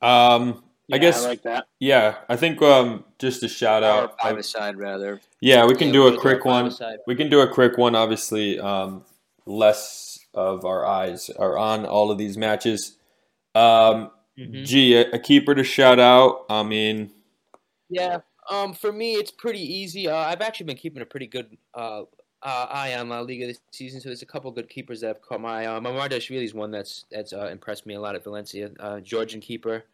[0.01, 1.67] Um, yeah, I guess I like that.
[1.79, 4.21] Yeah, I think um, just a shout out.
[4.21, 5.21] Five aside, rather.
[5.41, 6.65] Yeah, we can Yeah, do a quick one.
[6.65, 6.99] five-a-side.
[7.07, 7.95] We can do a quick one.
[7.95, 9.05] Obviously, um,
[9.47, 12.97] less of our eyes are on all of these matches.
[13.55, 14.65] Um, Mhm.
[14.65, 16.47] Gee, a, a keeper to shout out.
[16.49, 17.11] I mean,
[17.91, 18.21] Yeah.
[18.51, 20.09] Um, for me, it's pretty easy.
[20.09, 22.03] Uh, I've actually been keeping a pretty good uh,
[22.43, 25.23] uh, eye on La Liga this season, so there's a couple good keepers that have
[25.23, 25.67] caught my eye.
[25.67, 28.71] Uh, Mamardashvili is one that's that's uh, impressed me a lot at Valencia.
[28.81, 29.85] Uh, Georgian keeper,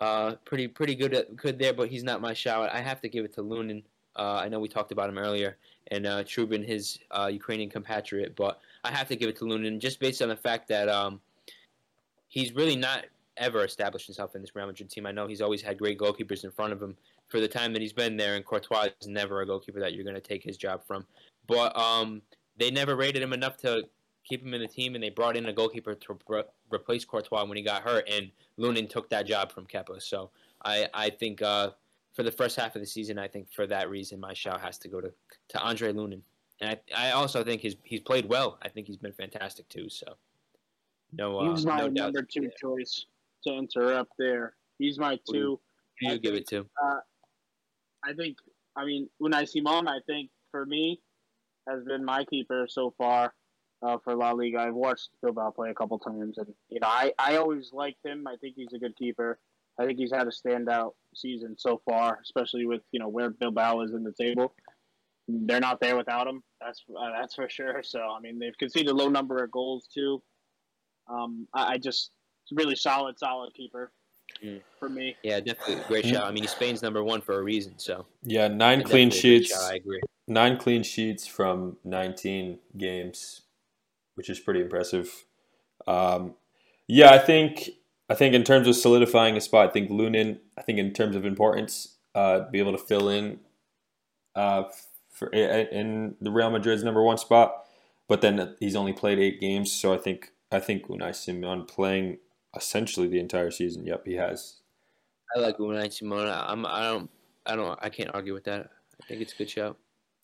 [0.00, 2.70] uh, pretty pretty good at, good there, but he's not my shout.
[2.72, 3.82] I have to give it to Lunin.
[4.16, 5.56] Uh, I know we talked about him earlier,
[5.90, 9.80] and uh, Trubin, his uh, Ukrainian compatriot, but I have to give it to Lunin
[9.80, 11.20] just based on the fact that um,
[12.28, 15.06] he's really not ever established himself in this Real Madrid team.
[15.06, 16.96] I know he's always had great goalkeepers in front of him
[17.28, 20.04] for the time that he's been there, and Courtois is never a goalkeeper that you're
[20.04, 21.04] going to take his job from.
[21.46, 22.22] But um,
[22.56, 23.84] they never rated him enough to
[24.24, 27.44] keep him in the team, and they brought in a goalkeeper to re- replace Courtois
[27.44, 30.00] when he got hurt, and Lunin took that job from Kepa.
[30.00, 30.30] So
[30.64, 31.70] I, I think uh,
[32.14, 34.78] for the first half of the season, I think for that reason, my shout has
[34.78, 35.12] to go to,
[35.48, 36.22] to Andre Lunin.
[36.60, 38.58] And I, I also think he's he's played well.
[38.62, 39.88] I think he's been fantastic too.
[39.88, 40.06] So
[41.12, 42.50] no, uh, He's my no doubt number two there.
[42.60, 43.06] choice
[43.44, 44.54] to interrupt there.
[44.78, 45.60] He's my two.
[46.00, 46.66] Who do you I give it to?
[48.04, 48.36] I think,
[48.76, 51.00] I mean, Unai Simon, I think, for me,
[51.68, 53.34] has been my keeper so far
[53.82, 54.60] uh, for La Liga.
[54.60, 58.26] I've watched Bilbao play a couple times, and, you know, I, I always liked him.
[58.26, 59.38] I think he's a good keeper.
[59.78, 63.80] I think he's had a standout season so far, especially with, you know, where Bilbao
[63.80, 64.54] is in the table.
[65.26, 66.42] They're not there without him.
[66.60, 67.82] That's uh, that's for sure.
[67.82, 70.22] So I mean, they've conceded a low number of goals too.
[71.08, 72.10] Um, I, I just
[72.52, 73.90] really solid, solid keeper
[74.42, 74.60] Mm.
[74.80, 75.16] for me.
[75.22, 76.24] Yeah, definitely great shot.
[76.24, 77.74] I mean, Spain's number one for a reason.
[77.78, 79.50] So yeah, nine clean sheets.
[79.50, 80.00] shout, I agree.
[80.26, 83.42] Nine clean sheets from 19 games,
[84.14, 85.26] which is pretty impressive.
[85.86, 86.34] Um,
[86.86, 87.70] yeah, I think
[88.08, 90.38] I think in terms of solidifying a spot, I think Lunin.
[90.56, 93.40] I think in terms of importance, uh, be able to fill in
[94.34, 94.64] uh,
[95.10, 97.64] for in the Real Madrid's number one spot.
[98.08, 102.18] But then he's only played eight games, so I think I think Unai Simon playing
[102.54, 103.86] essentially the entire season.
[103.86, 104.60] Yep, he has.
[105.34, 106.28] I like Unai Simone.
[106.28, 106.66] I'm.
[106.66, 107.10] I don't.
[107.46, 107.78] I don't.
[107.82, 108.70] I can't argue with that.
[109.02, 109.76] I think it's a good shout.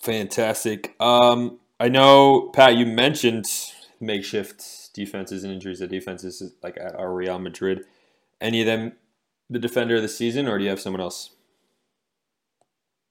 [0.03, 0.95] Fantastic.
[0.99, 2.77] Um, I know Pat.
[2.77, 3.47] You mentioned
[4.01, 7.85] makeshift defenses and injuries of defenses like at our Real Madrid.
[8.41, 8.93] Any of them
[9.51, 11.31] the defender of the season, or do you have someone else?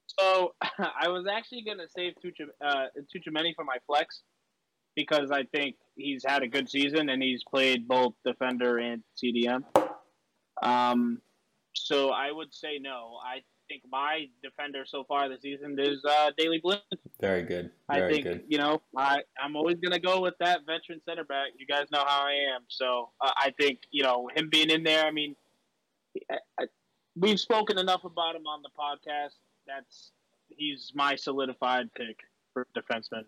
[0.07, 4.21] So I was actually going to save Tucci, uh, for my flex
[4.95, 9.63] because I think he's had a good season and he's played both defender and CDM.
[10.61, 11.21] Um,
[11.73, 13.17] so I would say no.
[13.23, 16.81] I think my defender so far this season is uh, Daley Blind.
[17.21, 17.71] Very good.
[17.87, 18.43] I think good.
[18.47, 21.49] you know I I'm always gonna go with that veteran center back.
[21.57, 24.83] You guys know how I am, so uh, I think you know him being in
[24.83, 25.05] there.
[25.05, 25.35] I mean,
[26.31, 26.65] I, I,
[27.15, 29.35] we've spoken enough about him on the podcast.
[29.67, 30.11] That's
[30.49, 32.19] he's my solidified pick
[32.53, 33.23] for defenseman.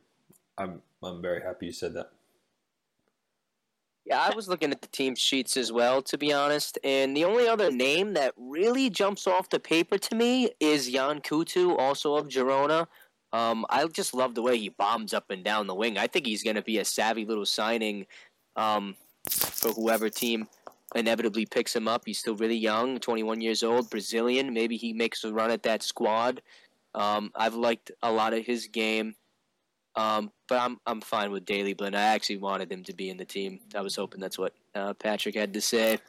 [0.57, 2.11] I'm I'm very happy you said that.
[4.05, 6.79] Yeah, I was looking at the team sheets as well, to be honest.
[6.83, 11.21] And the only other name that really jumps off the paper to me is Yan
[11.21, 12.87] Couto, also of Girona.
[13.33, 15.97] Um, I just love the way he bombs up and down the wing.
[15.97, 18.07] I think he's going to be a savvy little signing
[18.55, 18.95] um,
[19.29, 20.47] for whoever team
[20.95, 22.03] inevitably picks him up.
[22.05, 24.53] He's still really young, 21 years old, Brazilian.
[24.53, 26.41] Maybe he makes a run at that squad.
[26.93, 29.15] Um, I've liked a lot of his game.
[29.95, 31.95] Um, but I'm I'm fine with Daley Blind.
[31.95, 33.59] I actually wanted him to be in the team.
[33.75, 35.99] I was hoping that's what uh, Patrick had to say.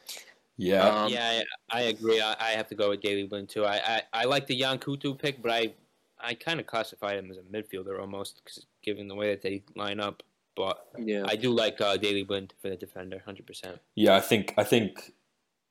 [0.56, 0.86] Yeah.
[0.86, 2.20] Um, yeah, I, I agree.
[2.20, 3.64] I, I have to go with Daley Blind too.
[3.64, 5.74] I, I, I like the Yan Couto pick, but I
[6.20, 9.64] I kind of classify him as a midfielder almost, cause given the way that they
[9.74, 10.22] line up.
[10.54, 11.24] But Yeah.
[11.26, 13.80] I do like uh, Daley Blind for the defender, hundred percent.
[13.94, 15.12] Yeah, I think I think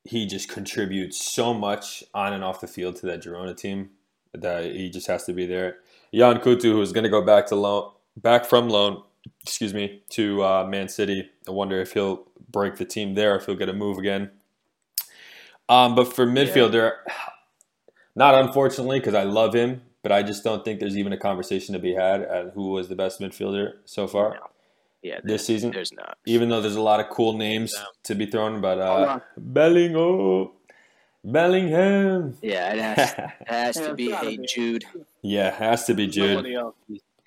[0.04, 3.90] he just contributes so much on and off the field to that Girona team
[4.34, 5.76] that he just has to be there.
[6.10, 9.02] Yan Couto, who's going to go back to loan, back from loan,
[9.42, 11.30] excuse me, to uh, Man City.
[11.48, 14.30] I wonder if he'll break the team there, if he'll get a move again.
[15.68, 16.92] Um, but for midfielder,
[18.14, 21.72] not unfortunately, because I love him, but I just don't think there's even a conversation
[21.72, 24.38] to be had at who was the best midfielder so far
[25.02, 25.20] Yeah.
[25.24, 26.18] this season There's not.
[26.26, 27.84] even though there's a lot of cool names Yeah.
[28.04, 29.20] to be thrown, but uh.
[29.38, 30.50] Bellingham,
[31.24, 34.46] Bellingham, Yeah, it has, it has Yeah, to be it's a be.
[34.46, 34.84] Jude.
[35.22, 36.30] yeah, has to be Jude.
[36.34, 36.74] Nobody else.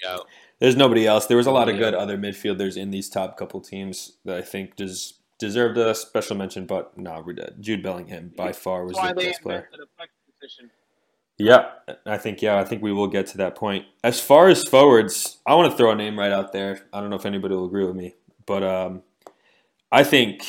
[0.04, 0.18] Yeah,
[0.60, 1.26] There's nobody else.
[1.26, 4.42] There was a lot of good other midfielders in these top couple teams that I
[4.42, 7.26] think des- deserved a special mention, but no.
[7.60, 9.58] Jude Bellingham by far was the best player.
[9.58, 10.72] invented a flex position.
[11.38, 11.72] Yeah,
[12.06, 13.86] I think yeah, I think we will get to that point.
[14.04, 16.88] As far as forwards, I want to throw a name right out there.
[16.94, 18.16] I don't know if anybody will agree with me,
[18.46, 19.04] but um,
[19.92, 20.46] I think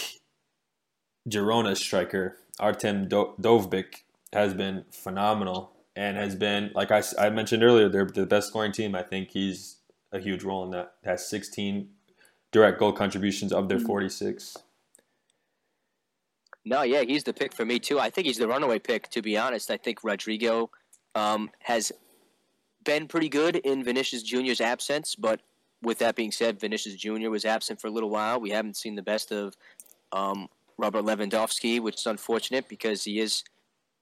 [1.29, 7.65] Girona striker Artem Do- Dovbyk has been phenomenal and has been like I, I mentioned
[7.65, 8.95] earlier they're the best scoring team.
[8.95, 9.76] I think he's
[10.17, 10.95] a huge role in that.
[11.05, 11.89] Has 16
[12.53, 13.87] direct goal contributions of their mm-hmm.
[13.87, 14.57] 46.
[16.65, 18.01] No, yeah, he's the pick for me too.
[18.01, 19.09] I think he's the runaway pick.
[19.11, 20.69] To be honest, I think Rodrygo
[21.15, 21.93] um, has
[22.85, 25.15] been pretty good in Vinicius Junior's absence.
[25.15, 25.41] But
[25.83, 28.41] with that being said, Vinicius Junior was absent for a little while.
[28.41, 29.55] We haven't seen the best of
[30.11, 33.45] um, Robert Lewandowski, which is unfortunate because he is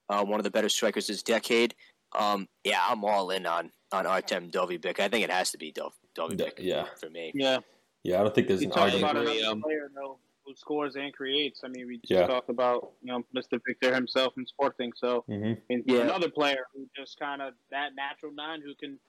[0.09, 1.75] uh, one of the better strikers this decade.
[2.17, 4.99] Um, yeah, I'm all in on on Artem Dovbyk.
[4.99, 6.53] I think it has to be Dov Dovbyk.
[6.59, 7.31] Yeah, for me.
[7.33, 7.59] Yeah,
[8.03, 8.19] yeah.
[8.19, 9.11] I don't think there's you an argument.
[9.11, 11.61] About another player, though who scores and creates.
[11.63, 12.27] I mean, we just yeah.
[12.27, 13.59] talked about you know Mr.
[13.65, 14.91] Victor himself in Sporting.
[14.95, 15.79] So mm-hmm.
[15.85, 16.01] yeah.
[16.01, 18.99] another player who just kind of that natural nine who can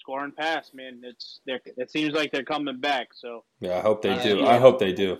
[0.00, 0.70] score and pass.
[0.74, 3.08] Man, it's it seems like they're coming back.
[3.14, 4.38] So yeah, I hope they uh, do.
[4.38, 4.48] Yeah.
[4.48, 5.18] I hope they do.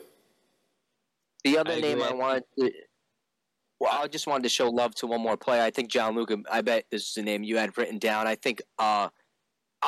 [1.45, 2.71] The other I name I wanted to.
[3.79, 5.63] Well, I just wanted to show love to one more player.
[5.63, 6.39] I think Gianluca.
[6.51, 8.27] I bet this is the name you had written down.
[8.27, 9.11] I think uh,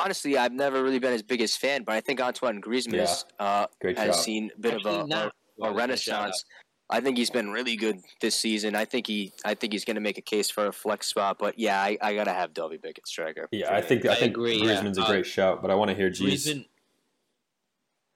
[0.03, 3.45] honestly, I've never really been his biggest fan, but I think Antoine Griezmann yeah.
[3.45, 4.15] uh, has job.
[4.15, 5.31] seen a bit Actually, of a,
[5.63, 6.45] a renaissance.
[6.89, 8.75] I think he's been really good this season.
[8.75, 11.37] I think he, I think he's going to make a case for a flex spot.
[11.37, 13.47] But yeah, I, I gotta have Dovby Bickett striker.
[13.51, 15.03] Yeah, I think I, I think agree, Griezmann's yeah.
[15.03, 16.47] a great uh, shout, but I want to hear G's.
[16.47, 16.65] Griezmann,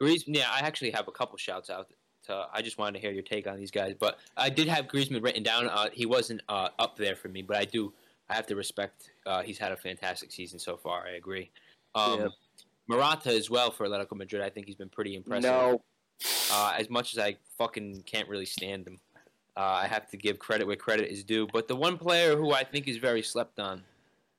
[0.01, 1.87] Griezmann, yeah, I actually have a couple shouts out.
[2.27, 4.87] To, I just wanted to hear your take on these guys, but I did have
[4.87, 5.67] Griezmann written down.
[5.67, 7.93] Uh, he wasn't uh, up there for me, but I do.
[8.29, 9.11] I have to respect.
[9.25, 11.05] Uh, he's had a fantastic season so far.
[11.05, 11.51] I agree.
[11.95, 12.27] Um, yeah.
[12.87, 14.41] Morata as well for Atletico Madrid.
[14.41, 15.43] I think he's been pretty impressive.
[15.43, 15.81] No,
[16.51, 18.99] uh, as much as I fucking can't really stand him,
[19.55, 21.47] uh, I have to give credit where credit is due.
[21.51, 23.83] But the one player who I think is very slept on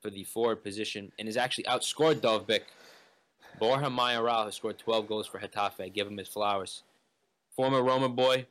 [0.03, 2.63] for the forward position and has actually outscored Dovbyk,
[3.59, 5.81] Borja Mayoral, has scored 12 goals for Getafe.
[5.81, 6.83] I give him his flowers.
[7.57, 8.47] Former Roma boy,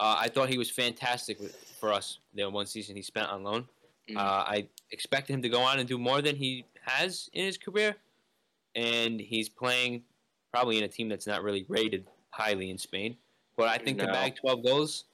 [0.00, 1.38] uh, I thought he was fantastic
[1.78, 2.18] for us.
[2.34, 3.68] The one season he spent on loan.
[4.08, 4.16] Mm.
[4.16, 7.58] Uh, I expected him to go on and do more than he has in his
[7.58, 7.94] career,
[8.74, 10.02] and he's playing
[10.52, 13.16] probably in a team that's not really rated highly in Spain.
[13.56, 14.06] But I think no.
[14.06, 15.04] to bag 12 goals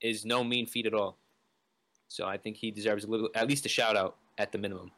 [0.00, 1.18] is no mean feat at all.
[2.08, 4.90] So I think he deserves a little, at least a shout out at the minimum.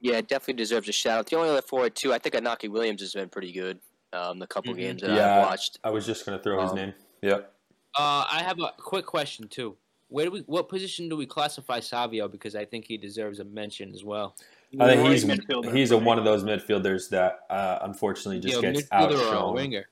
[0.00, 1.26] Yeah, definitely deserves a shout out.
[1.26, 3.80] The only other forward too, I think Iñaki Williams has been pretty good.
[4.12, 4.80] Um, the couple mm-hmm.
[4.80, 5.78] games that yeah, I've watched.
[5.84, 6.94] I was just gonna throw um, his name.
[7.22, 7.52] Yep.
[7.96, 9.76] Uh, I have a quick question too.
[10.08, 10.40] Where do we?
[10.40, 12.28] What position do we classify Savio?
[12.28, 14.36] Because I think he deserves a mention as well.
[14.78, 19.54] I think he's he's a, one of those midfielders that uh, unfortunately just gets outshone.
[19.54, 19.86] winger.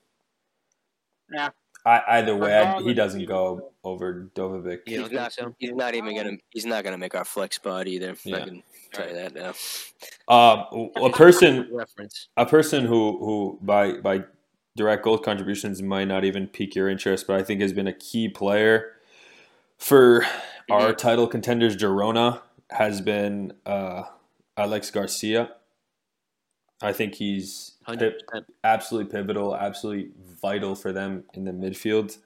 [1.31, 1.49] Yeah.
[1.85, 4.79] I, either way, he doesn't go over Dovbyk.
[4.85, 5.33] He's not.
[5.57, 6.37] He's not even gonna.
[6.49, 8.15] He's not gonna make our flex spot either.
[8.25, 8.35] Yeah.
[8.35, 9.53] I can tell you that now.
[10.27, 11.71] Um, a person,
[12.35, 14.25] a person who who by by
[14.75, 17.93] direct goal contributions might not even pique your interest, but I think has been a
[17.93, 18.91] key player
[19.77, 20.25] for
[20.69, 21.77] our title contenders.
[21.77, 24.03] Girona has been uh,
[24.57, 25.51] Alex Garcia.
[26.81, 27.73] I think he's
[28.63, 32.17] absolutely pivotal, absolutely vital for them in the midfield.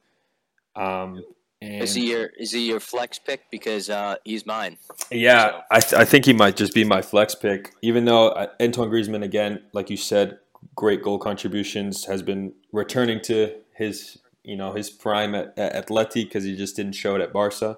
[0.76, 1.24] Um,
[1.62, 3.44] is he your is he your flex pick?
[3.52, 4.78] Because uh, he's mine.
[5.12, 5.62] Yeah, so.
[5.70, 7.74] I, th- I think he might just be my flex pick.
[7.82, 10.40] Even though uh, Antoine Griezmann, again, like you said,
[10.76, 16.24] great goal contributions, has been returning to his you know his prime at, at Atleti
[16.26, 17.78] because he just didn't show it at Barca,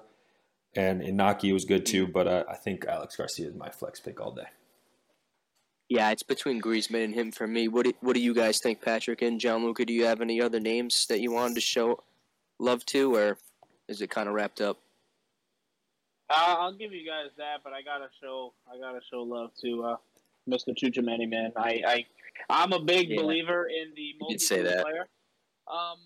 [0.76, 2.06] and Iñaki was good too.
[2.06, 4.48] But uh, I think Alex Garcia is my flex pick all day.
[5.88, 7.68] Yeah, it's between Griezmann and him for me.
[7.68, 9.84] What do, what do you guys think, Patrick and Gianluca?
[9.84, 12.02] Do you have any other names that you wanted to show
[12.58, 13.38] love to, or
[13.88, 14.78] is it kind of wrapped up?
[16.30, 19.84] Uh, I'll give you guys that, but I gotta show I gotta show love to
[19.84, 19.96] uh,
[20.48, 20.74] Mr.
[20.74, 21.52] Tchouameni, man.
[21.56, 22.06] I, I
[22.48, 23.20] I'm a big yeah.
[23.20, 25.06] believer in the multi player.
[25.70, 25.98] Um,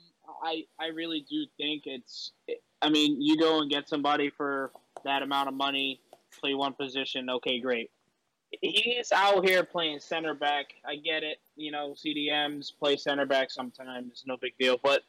[0.43, 2.33] I I really do think it's.
[2.83, 4.71] I mean, you go and get somebody for
[5.05, 6.01] that amount of money,
[6.41, 7.29] play one position.
[7.31, 7.91] Okay, great
[8.61, 10.67] he's out here playing center back.
[10.87, 11.39] I get it.
[11.57, 14.25] You know, CDMs play center back sometimes.
[14.27, 14.79] No big deal.
[14.83, 15.03] But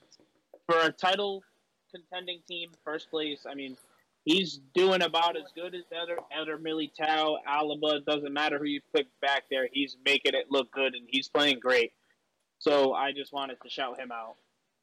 [0.65, 1.43] for a title
[1.93, 3.77] contending team, first place, I mean,
[4.25, 8.05] he's doing about as good as Eder, Eder Militao, Alaba.
[8.05, 9.67] Doesn't matter who you pick back there.
[9.71, 11.93] He's making it look good, and he's playing great.
[12.60, 14.35] So I just wanted to shout him out.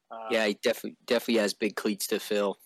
[0.09, 2.57] Uh, yeah, he definitely definitely has big cleats to fill.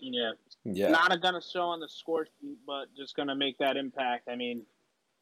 [0.00, 0.32] Yeah,
[0.64, 0.88] yeah.
[0.88, 4.28] Not gonna show on the score sheet, but just gonna make that impact.
[4.28, 4.62] I mean,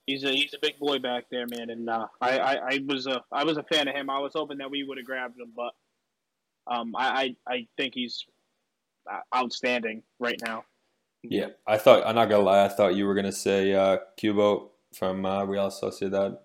[0.07, 1.71] he's a he's a big boy back there, man.
[1.71, 4.11] And uh, I, I, I was a I was a fan of him.
[4.11, 5.73] I was hoping that we would have grabbed him, but
[6.67, 8.25] um, I, I I think he's
[9.11, 10.65] uh, outstanding right now.
[11.23, 12.65] Yeah, I thought I'm not gonna lie.
[12.65, 16.39] I thought you were gonna say uh, Kubo from uh, Real Sociedad.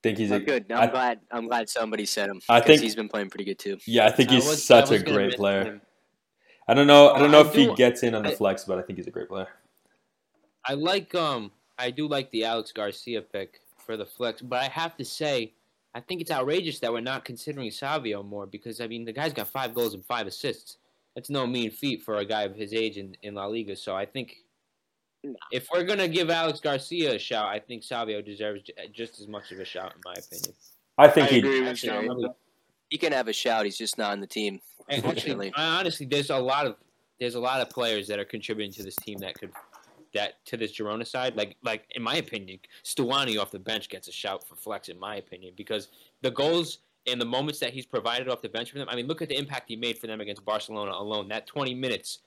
[0.00, 0.70] Think he's a, good.
[0.70, 1.20] I'm I, glad.
[1.30, 2.40] I'm glad somebody said him.
[2.48, 3.78] I think he's been playing pretty good too.
[3.84, 5.64] Yeah, I think he's was, such a great player.
[5.64, 5.80] Him.
[6.68, 7.10] I don't know.
[7.10, 8.82] I don't know I if do, he gets in on the I, flex, but I
[8.82, 9.48] think he's a great player.
[10.64, 14.68] I like um I do like the Alex Garcia pick for the flex, but I
[14.68, 15.54] have to say
[15.94, 19.32] I think it's outrageous that we're not considering Savio more because I mean the guy's
[19.32, 20.76] got five goals and five assists.
[21.14, 23.74] That's no mean feat for a guy of his age in, in La Liga.
[23.74, 24.36] So I think
[25.50, 28.62] if we're gonna give Alex Garcia a shout, I think Savio deserves
[28.92, 30.52] just as much of a shout, in my opinion.
[30.98, 32.34] I think I he, agree with you.
[32.90, 33.64] He can have a shout.
[33.64, 34.60] He's just not in the team.
[34.88, 36.76] Actually, honestly, there's a lot of
[37.20, 39.52] there's a lot of players that are contributing to this team that could
[40.14, 41.36] that to this Girona side.
[41.36, 44.88] Like like in my opinion, Stuani off the bench gets a shout for flex.
[44.88, 45.88] In my opinion, because
[46.22, 48.88] the goals and the moments that he's provided off the bench for them.
[48.90, 51.28] I mean, look at the impact he made for them against Barcelona alone.
[51.28, 52.20] That 20 minutes.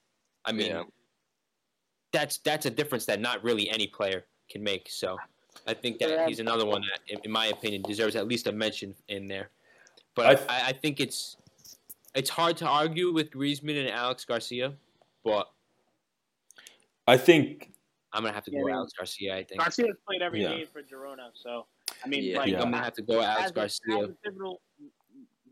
[0.45, 0.83] I mean, yeah.
[2.11, 4.87] that's that's a difference that not really any player can make.
[4.89, 5.17] So
[5.67, 8.95] I think that he's another one that, in my opinion, deserves at least a mention
[9.07, 9.49] in there.
[10.15, 11.37] But I, th- I, I think it's
[12.15, 14.73] it's hard to argue with Griezmann and Alex Garcia,
[15.23, 15.49] but
[17.07, 17.71] I think
[18.13, 19.35] I'm gonna have to go yeah, Alex Garcia.
[19.35, 20.49] I think Garcia's played every yeah.
[20.49, 21.65] game for Girona, so
[22.03, 22.37] I mean, yeah.
[22.37, 23.95] like, I'm gonna have to go Alex as Garcia.
[23.95, 24.61] A, as a pivotal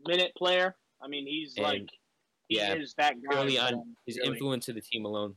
[0.06, 1.90] minute player, I mean, he's and, like
[2.48, 3.36] yeah, he is that guy.
[3.36, 4.32] Really on his really.
[4.32, 5.34] influence to the team alone.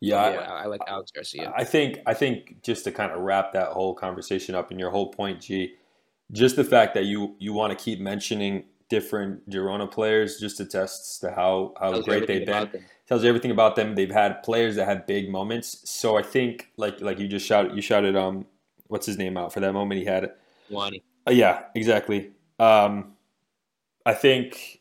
[0.00, 1.52] Yeah, yeah I, I, like Alex Garcia.
[1.54, 4.90] I think I think just to kind of wrap that whole conversation up and your
[4.90, 5.74] whole point, G,
[6.32, 11.18] just the fact that you you want to keep mentioning different Girona players just attests
[11.20, 12.68] to how how tells great they've been.
[13.06, 13.94] Tells you everything about them.
[13.96, 15.88] They've had players that had big moments.
[15.88, 18.46] So I think like like you just shouted you shouted um
[18.88, 20.32] what's his name out for that moment he had.
[20.70, 21.02] Stuani.
[21.26, 22.30] Uh, yeah, exactly.
[22.58, 23.12] Um,
[24.04, 24.80] I think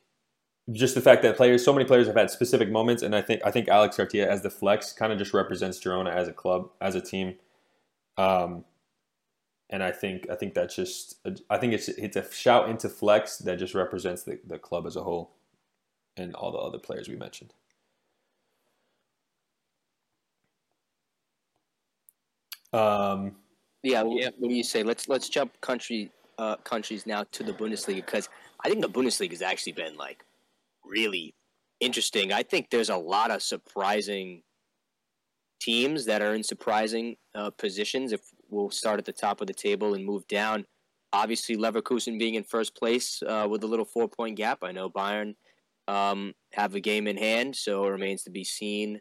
[0.72, 3.42] just the fact that players, so many players have had specific moments, and I think
[3.46, 6.70] I think Alex Garcia as the flex kind of just represents Girona as a club,
[6.82, 7.36] as a team.
[8.18, 8.66] Um,
[9.70, 13.38] and I think I think that's just I think it's it's a shout into flex
[13.40, 15.32] that just represents the, the club as a whole,
[16.18, 17.54] and all the other players we mentioned.
[22.74, 23.36] Um,
[23.84, 24.30] yeah, yeah.
[24.38, 24.84] What do you say?
[24.84, 28.30] Let's let's jump country uh, countries now to the Bundesliga because
[28.64, 30.26] I think the Bundesliga has actually been like
[30.84, 31.36] really
[31.80, 32.34] interesting.
[32.34, 34.42] I think there's a lot of surprising
[35.62, 38.14] teams that are in surprising uh, positions.
[38.14, 40.66] If we'll start at the top of the table and move down,
[41.14, 44.60] obviously Leverkusen being in first place uh, with a little four point gap.
[44.64, 45.36] I know Bayern
[45.88, 49.00] um, have a game in hand, so it remains to be seen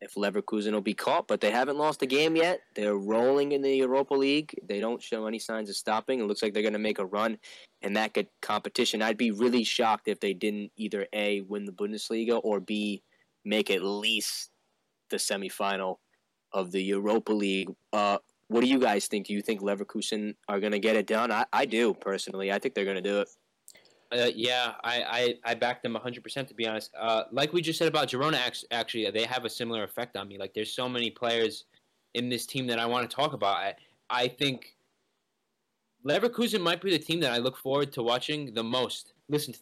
[0.00, 2.60] if Leverkusen will be caught, but they haven't lost a game yet.
[2.74, 4.54] They're rolling in the Europa League.
[4.68, 6.20] They don't show any signs of stopping.
[6.20, 7.38] It looks like they're going to make a run
[7.80, 9.00] in that good competition.
[9.00, 13.02] I'd be really shocked if they didn't either A, win the Bundesliga, or B,
[13.44, 14.50] make at least
[15.08, 15.96] the semifinal
[16.52, 17.70] of the Europa League.
[17.92, 18.18] Uh,
[18.48, 19.26] what do you guys think?
[19.26, 21.32] Do you think Leverkusen are going to get it done?
[21.32, 22.52] I, I do, personally.
[22.52, 23.28] I think they're going to do it.
[24.12, 25.02] Uh, yeah, I,
[25.44, 26.92] I, I back them 100% to be honest.
[26.96, 28.38] Uh, like we just said about Girona,
[28.70, 30.38] actually, they have a similar effect on me.
[30.38, 31.64] Like, there's so many players
[32.14, 33.56] in this team that I want to talk about.
[33.56, 33.74] I,
[34.08, 34.76] I think
[36.06, 39.14] Leverkusen might be the team that I look forward to watching the most.
[39.28, 39.60] Listen, to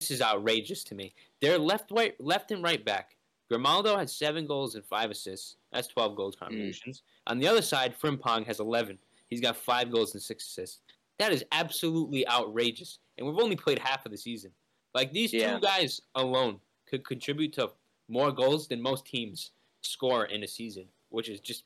[0.00, 0.10] this.
[0.10, 1.14] is outrageous to me.
[1.40, 3.16] Their left, right, left and right back.
[3.48, 5.56] Grimaldo has seven goals and five assists.
[5.74, 6.98] That's 12 goals contributions.
[6.98, 7.32] Mm.
[7.32, 8.98] On the other side, Frimpong has 11.
[9.28, 10.80] He's got five goals and six assists.
[11.18, 14.50] That is absolutely outrageous and we've only played half of the season.
[14.94, 15.54] Like these yeah.
[15.54, 17.70] two guys alone could contribute to
[18.08, 19.52] more goals than most teams
[19.82, 21.64] score in a season, which is just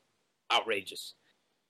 [0.51, 1.13] outrageous.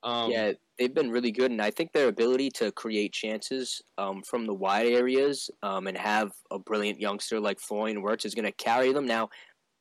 [0.01, 4.23] Um, yeah, they've been really good, and I think their ability to create chances um,
[4.23, 8.45] from the wide areas um, and have a brilliant youngster like Florian Wirtz is going
[8.45, 9.05] to carry them.
[9.05, 9.29] Now,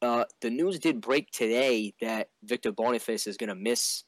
[0.02, 4.04] uh, the news did break today that Victor Boniface is going to miss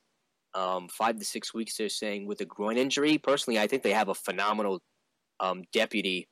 [0.54, 1.76] um, five to six weeks.
[1.76, 3.18] They're saying with a groin injury.
[3.18, 4.80] Personally, I think they have a phenomenal
[5.40, 6.28] um, deputy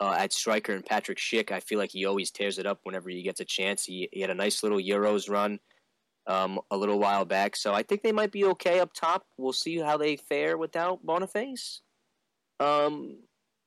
[0.00, 1.50] uh, at striker and Patrick Schick.
[1.50, 3.84] I feel like he always tears it up whenever he gets a chance.
[3.84, 5.58] He, he had a nice little Euros run
[6.26, 9.24] um, a little while back, so I think they might be okay up top.
[9.38, 11.80] We'll see how they fare without Boniface.
[12.60, 13.20] Um,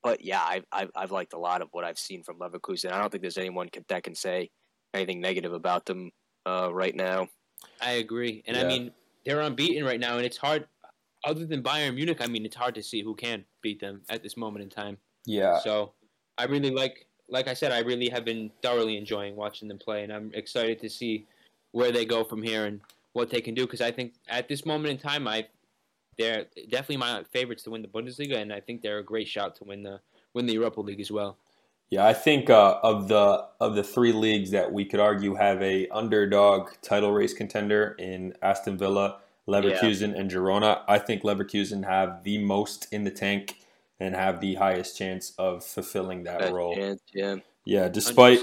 [0.04, 2.92] but yeah, I've, I've, I've liked a lot of what I've seen from Leverkusen.
[2.92, 4.52] I don't think there's anyone that can say
[4.94, 6.12] anything negative about them
[6.46, 7.28] uh, right now.
[7.82, 8.64] I agree, and yeah.
[8.64, 8.92] I mean
[9.26, 10.68] they're unbeaten right now, and it's hard
[11.24, 14.24] other than Bayern Munich, I mean, it's hard to see who can beat them at
[14.24, 14.98] this moment in time.
[15.26, 15.60] Yeah.
[15.60, 15.94] So
[16.38, 20.04] I really like, like I said, I really have been thoroughly enjoying watching them play,
[20.04, 21.28] and I'm excited to see
[21.72, 22.82] where they go from here and
[23.14, 23.66] what they can do.
[23.66, 25.48] Because I think at this moment in time, I
[26.18, 29.56] they're definitely my favorites to win the Bundesliga, and I think they're a great shot
[29.56, 30.00] to win the
[30.34, 31.38] win the Europa League as well.
[31.92, 35.62] Yeah, I think uh, of the of the three leagues that we could argue have
[35.62, 40.22] a underdog title race contender in Aston Villa Leverkusen, yeah.
[40.22, 40.82] and Girona.
[40.88, 43.58] I think Leverkusen have the most in the tank
[44.00, 46.76] and have the highest chance of fulfilling that role.
[46.76, 47.36] Chance, yeah.
[47.66, 48.40] Yeah, despite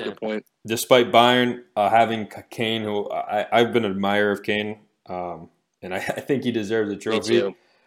[0.67, 5.49] despite Bayern uh, having Kane, who I, I've been an admirer of Kane, um,
[5.81, 7.43] and I, I, think he deserves a trophy.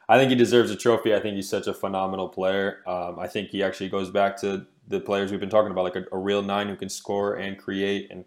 [0.10, 1.14] I think he deserves a trophy.
[1.14, 2.80] I think he's such a phenomenal player.
[2.86, 5.96] Um, I think he actually goes back to the players we've been talking about, like
[5.96, 8.26] a, a, real nine who can score and create and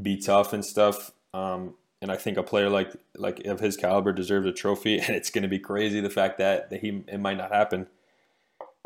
[0.00, 1.12] be tough and stuff.
[1.32, 4.98] Um, and I think a player like like of his caliber deserves a trophy.
[5.06, 7.88] And it's going to be crazy the fact that, that he it might not happen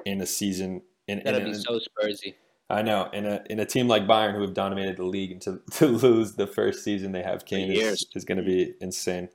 [0.04, 0.82] in a season.
[1.06, 2.34] In, That'd in, be so Spursy.
[2.70, 3.08] I know.
[3.12, 5.86] In a in a team like Bayern who have dominated the league and to, to
[5.86, 9.28] lose the first season they have Kane is, is going to be insane.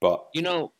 [0.00, 0.72] But you know,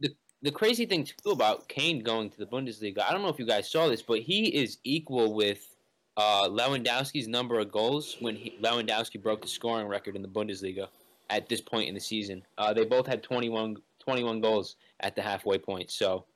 [0.00, 0.10] the
[0.42, 3.46] the crazy thing too about Kane going to the Bundesliga, I don't know if you
[3.46, 5.71] guys saw this, but he is equal with
[6.16, 10.88] uh, Lewandowski's number of goals when he, Lewandowski broke the scoring record in the Bundesliga
[11.30, 12.42] at this point in the season.
[12.58, 15.90] Uh, they both had 21, 21 goals at the halfway point.
[15.90, 16.26] So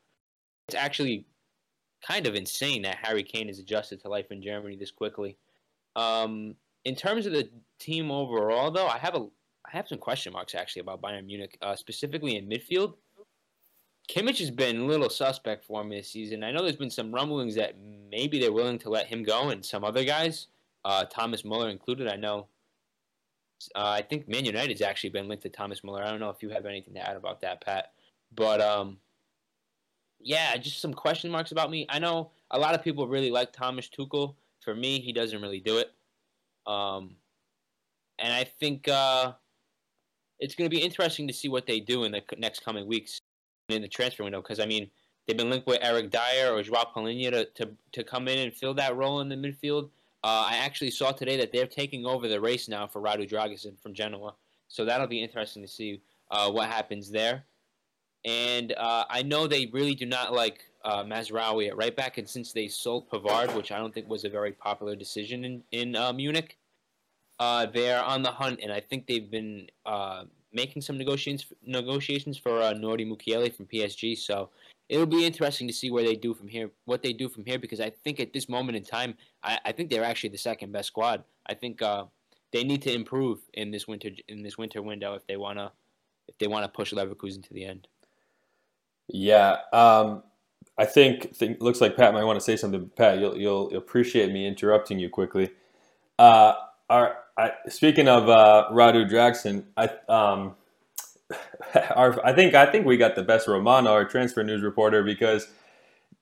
[0.68, 1.26] it's actually
[2.06, 5.36] kind of insane that Harry Kane has adjusted to life in Germany this quickly.
[5.94, 6.54] Um,
[6.84, 7.48] in terms of the
[7.78, 9.26] team overall, though, I have a
[9.66, 12.94] I have some question marks actually about Bayern Munich, uh, specifically in midfield.
[14.08, 16.44] Kimmich has been a little suspect for me this season.
[16.44, 17.74] I know there's been some rumblings that
[18.10, 20.46] maybe they're willing to let him go, and some other guys,
[20.84, 22.08] uh, Thomas Muller included.
[22.08, 22.46] I know.
[23.74, 26.02] Uh, I think Man United's actually been linked to Thomas Muller.
[26.02, 27.92] I don't know if you have anything to add about that, Pat.
[28.34, 28.98] But um,
[30.20, 31.86] yeah, just some question marks about me.
[31.88, 34.34] I know a lot of people really like Thomas Tuchel.
[34.60, 35.92] For me, he doesn't really do it.
[36.66, 37.16] Um,
[38.18, 39.32] and I think uh,
[40.38, 43.20] it's going to be interesting to see what they do in the next coming weeks
[43.68, 44.40] in the transfer window.
[44.40, 44.90] Because I mean,
[45.26, 48.54] they've been linked with Eric Dier or Joao Palhinha to, to to come in and
[48.54, 49.90] fill that role in the midfield.
[50.24, 53.80] Uh, I actually saw today that they're taking over the race now for Radu Dragusin
[53.80, 54.34] from Genoa.
[54.68, 56.00] So that'll be interesting to see
[56.30, 57.44] uh, what happens there.
[58.24, 62.28] And uh, I know they really do not like uh, Mazraoui at right back, and
[62.28, 65.94] since they sold Pavard, which I don't think was a very popular decision in in
[65.94, 66.58] uh, Munich,
[67.38, 70.24] uh, they're on the hunt, and I think they've been uh,
[70.56, 74.16] making some negotiations negotiations for uh, Nordi Mukiele from PSG.
[74.16, 74.48] So
[74.88, 77.58] it'll be interesting to see where they do from here, what they do from here,
[77.58, 80.72] because I think at this moment in time, I, I think they're actually the second
[80.72, 81.22] best squad.
[81.46, 82.04] I think uh,
[82.52, 85.72] they need to improve in this winter in this winter window if they wanna
[86.26, 87.86] if they wanna push Leverkusen to the end.
[89.08, 90.24] Yeah, um,
[90.78, 92.90] I think, think looks like Pat might want to say something.
[92.96, 95.50] Pat, you'll you'll appreciate me interrupting you quickly.
[96.18, 96.54] Uh,
[96.88, 100.54] our, I, speaking of uh, Radu Dragusin, I um,
[101.94, 105.48] our, I think I think we got the best Romano, our transfer news reporter, because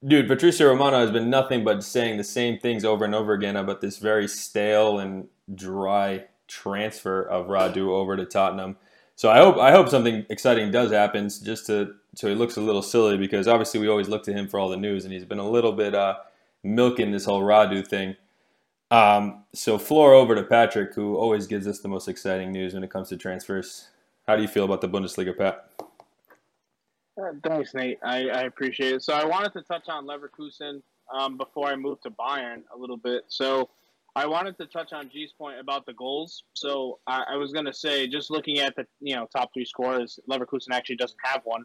[0.06, 3.56] dude, Fabrizio Romano has been nothing but saying the same things over and over again
[3.56, 8.76] about this very stale and dry transfer of Radu over to Tottenham.
[9.16, 12.60] So I hope I hope something exciting does happen, just to so he looks a
[12.60, 15.24] little silly because obviously we always look to him for all the news, and he's
[15.24, 16.16] been a little bit uh,
[16.62, 18.16] milking this whole Radu thing.
[18.94, 22.84] Um, so floor over to Patrick, who always gives us the most exciting news when
[22.84, 23.88] it comes to transfers.
[24.28, 25.68] How do you feel about the Bundesliga, Pat?
[27.20, 27.98] Uh, thanks, Nate.
[28.04, 29.02] I, I, appreciate it.
[29.02, 30.80] So I wanted to touch on Leverkusen
[31.12, 33.24] um, before I move to Bayern a little bit.
[33.26, 33.68] So
[34.14, 36.44] I wanted to touch on G's point about the goals.
[36.52, 39.64] So I, I was going to say, just looking at the you know top three
[39.64, 41.64] scorers, Leverkusen actually doesn't have one.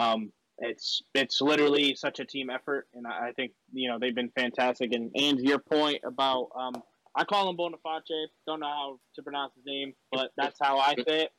[0.00, 4.14] Um, it's it's literally such a team effort, and I, I think you know they've
[4.14, 4.92] been fantastic.
[4.92, 6.82] And and your point about um,
[7.16, 8.30] I call him Boniface.
[8.46, 11.30] Don't know how to pronounce his name, but that's how I say it.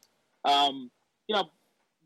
[0.44, 0.90] Um,
[1.28, 1.50] you know,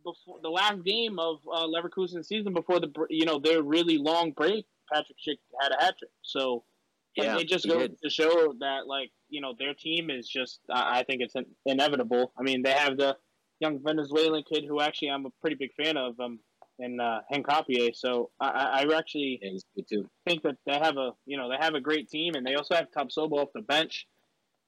[0.04, 4.32] before the last game of uh, Leverkusen season before the you know their really long
[4.32, 6.12] break, Patrick Schick had a hat trick.
[6.22, 6.64] So
[7.16, 8.02] yeah, it just goes did.
[8.04, 11.36] to show that like you know their team is just I think it's
[11.66, 12.34] inevitable.
[12.38, 13.16] I mean they have the
[13.60, 16.40] young Venezuelan kid who actually I'm a pretty big fan of um
[16.80, 17.96] in uh, Hincapié.
[17.96, 21.82] So I, I actually yeah, think that they have a you know they have a
[21.82, 24.08] great team and they also have Tapsoba off the bench.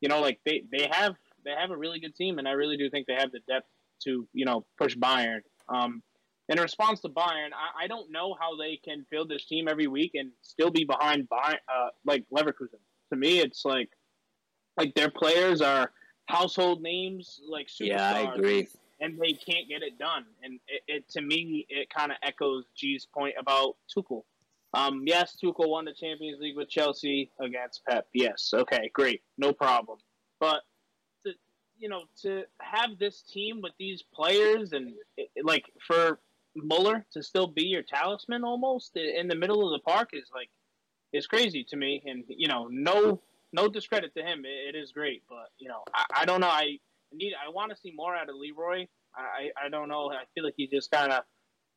[0.02, 2.78] You know like they they have they have a really good team and I really
[2.78, 3.68] do think they have the depth
[4.04, 5.42] to you know push Bayern.
[5.70, 6.02] Um,
[6.50, 9.88] in response to Bayern, I, I, don't know how they can field this team every
[9.88, 12.80] week and still be behind Bayern, uh, like Leverkusen.
[13.12, 13.90] To me, it's like
[14.78, 15.92] like their players are
[16.28, 17.88] household names, like superstars.
[17.88, 18.68] Yeah, I agree.
[19.00, 20.26] And they can't get it done.
[20.44, 24.24] And it, it to me, it kind of echoes G's point about Tuchel.
[24.74, 28.08] Um, yes, Tuchel won the Champions League with Chelsea against Pep.
[28.14, 30.00] Yes, okay, great, no problem.
[30.40, 30.62] But
[31.26, 31.34] to
[31.78, 36.20] you know to have this team with these players and it, like for
[36.56, 40.50] Muller to still be your talisman almost in the middle of the park is like
[41.14, 42.04] is crazy to me.
[42.06, 43.22] And you know, no
[43.54, 44.44] no discredit to him.
[44.46, 46.50] it, it is great, but you know, I, I don't know.
[46.50, 46.80] I
[47.14, 48.88] need I want to see more out of Leroy.
[49.16, 50.12] I I don't know.
[50.12, 51.24] I feel like he's just kind of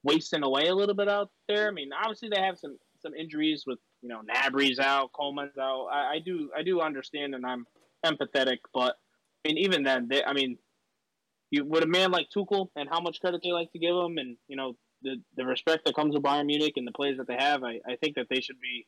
[0.02, 1.68] wasting away a little bit out there.
[1.68, 5.86] I mean, obviously they have some some injuries with you know Gnabry's out, Coman's out.
[5.92, 7.66] I, I do I do understand, and I'm
[8.04, 8.58] empathetic.
[8.72, 8.96] But
[9.44, 10.58] I mean, even then, they, I mean,
[11.50, 14.18] you with a man like Tuchel and how much credit they like to give him,
[14.18, 17.26] and you know the the respect that comes with Bayern Munich and the players that
[17.26, 18.86] they have, I, I think that they should be,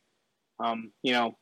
[0.59, 1.37] um, you know,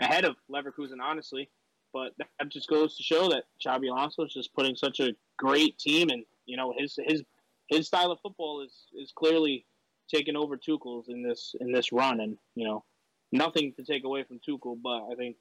[0.00, 1.50] ahead of Leverkusen, honestly.
[1.92, 5.78] But that just goes to show that Xabi Alonso is just putting such a great
[5.78, 7.22] team, and you know his his
[7.68, 9.66] his style of football is is clearly
[10.08, 12.84] taking over Tuchel's in this in this run, and you know
[13.32, 15.36] nothing to take away from Tuchel, but I think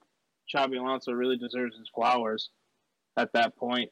[0.54, 2.50] Xabi Alonso really deserves his flowers
[3.18, 3.92] at that point.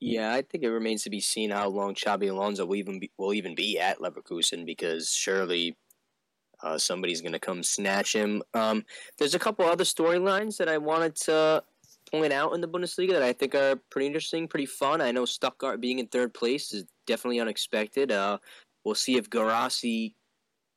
[0.00, 3.10] Yeah, I think it remains to be seen how long Xabi Alonso will even be,
[3.18, 5.76] will even be at Leverkusen because surely
[6.62, 8.42] uh, somebody's going to come snatch him.
[8.54, 8.84] Um,
[9.18, 11.62] there's a couple other storylines that I wanted to
[12.10, 15.00] point out in the Bundesliga that I think are pretty interesting, pretty fun.
[15.00, 18.10] I know Stuttgart being in third place is definitely unexpected.
[18.10, 18.38] Uh,
[18.84, 20.14] we'll see if Guirassy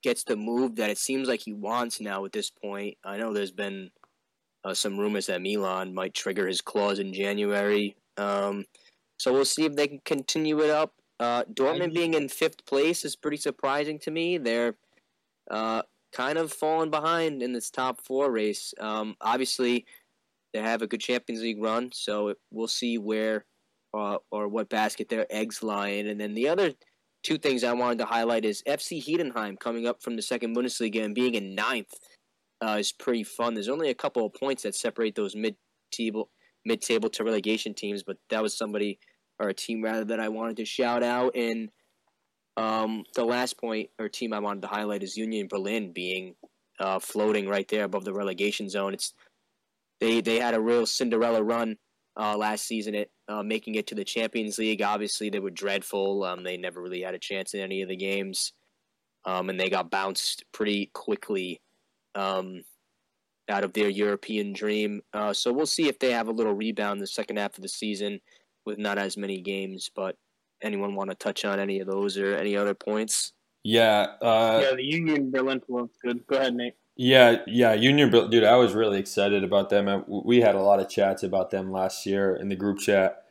[0.03, 2.97] gets the move that it seems like he wants now at this point.
[3.03, 3.89] I know there's been
[4.63, 7.95] uh, some rumors that Milan might trigger his clause in January.
[8.17, 8.65] Um,
[9.17, 10.93] so we'll see if they can continue it up.
[11.19, 14.37] Uh, Dortmund being in fifth place is pretty surprising to me.
[14.37, 14.75] They're
[15.53, 18.73] uh, kind of falling behind in this top four race.
[18.79, 19.85] Um, obviously,
[20.53, 23.45] they have a good Champions League run, so we'll see where
[23.93, 26.07] uh, or what basket their eggs lie in.
[26.07, 26.73] And then the other
[27.21, 31.03] two things I wanted to highlight is FC Heidenheim coming up from the second Bundesliga
[31.03, 31.93] and being in ninth
[32.65, 33.53] uh, is pretty fun.
[33.53, 35.55] There's only a couple of points that separate those mid
[35.91, 36.29] table
[36.65, 38.97] mid table to relegation teams, but that was somebody
[39.39, 41.35] or a team rather that I wanted to shout out.
[41.35, 41.69] And
[42.57, 46.35] um, the last point or team I wanted to highlight is Union Berlin being
[46.79, 48.93] uh, floating right there above the relegation zone.
[48.93, 49.13] It's
[49.99, 51.77] they they had a real Cinderella run
[52.17, 54.81] uh, last season at uh, making it to the Champions League.
[54.81, 56.23] Obviously, they were dreadful.
[56.23, 58.53] Um, they never really had a chance in any of the games,
[59.25, 61.61] um, and they got bounced pretty quickly
[62.15, 62.63] um,
[63.49, 65.01] out of their European dream.
[65.13, 67.69] Uh, so we'll see if they have a little rebound the second half of the
[67.69, 68.19] season
[68.65, 69.89] with not as many games.
[69.93, 70.17] But
[70.63, 73.33] anyone want to touch on any of those or any other points?
[73.63, 74.07] Yeah.
[74.21, 76.25] Uh, yeah, the Union Berlin was good.
[76.27, 76.75] Go ahead, Nate.
[76.95, 80.05] Yeah, yeah, Union, Berlin, dude, I was really excited about them.
[80.07, 83.23] We had a lot of chats about them last year in the group chat.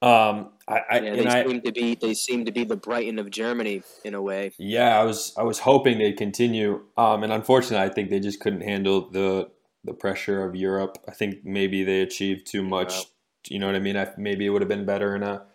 [0.00, 3.18] Um, I, I yeah, they I, seem to be they seem to be the Brighton
[3.18, 4.52] of Germany in a way.
[4.58, 8.40] Yeah, I was I was hoping they'd continue, um, and unfortunately, I think they just
[8.40, 9.50] couldn't handle the
[9.84, 10.98] the pressure of Europe.
[11.08, 12.94] I think maybe they achieved too much.
[12.94, 13.02] Yeah.
[13.48, 13.96] You know what I mean?
[13.96, 15.46] I, maybe it would have been better in a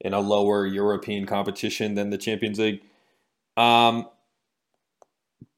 [0.00, 2.82] in a lower European competition than the Champions League.
[3.56, 4.08] Um,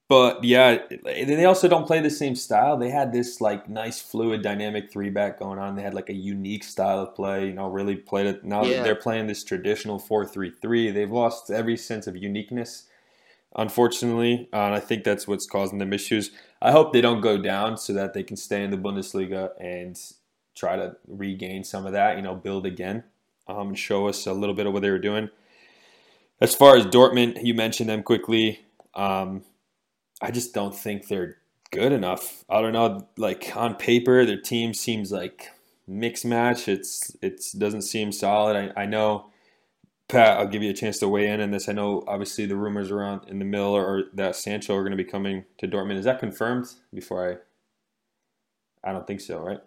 [0.08, 2.76] but yeah, they also don't play the same style.
[2.76, 5.74] They had this like nice fluid dynamic three back going on.
[5.74, 8.44] They had like a unique style of play, you know, really played it.
[8.44, 8.82] Now yeah.
[8.82, 10.92] they're playing this traditional 4-3-3.
[10.92, 12.84] They've lost every sense of uniqueness,
[13.56, 14.50] unfortunately.
[14.52, 16.30] Uh, and I think that's what's causing them issues.
[16.60, 19.98] I hope they don't go down so that they can stay in the Bundesliga and
[20.54, 23.04] try to regain some of that, you know, build again
[23.46, 25.28] um, and show us a little bit of what they were doing.
[26.40, 28.60] As far as Dortmund, you mentioned them quickly.
[28.94, 29.44] Um,
[30.20, 31.36] I just don't think they're
[31.70, 32.44] good enough.
[32.48, 33.08] I don't know.
[33.16, 35.48] Like on paper, their team seems like
[35.86, 36.68] mixed match.
[36.68, 38.56] It's it doesn't seem solid.
[38.56, 39.26] I, I know.
[40.08, 41.68] Pat, I'll give you a chance to weigh in on this.
[41.68, 45.02] I know, obviously, the rumors around in the mill or that Sancho are going to
[45.02, 45.96] be coming to Dortmund.
[45.96, 46.66] Is that confirmed?
[46.92, 47.40] Before
[48.84, 49.60] I, I don't think so, right?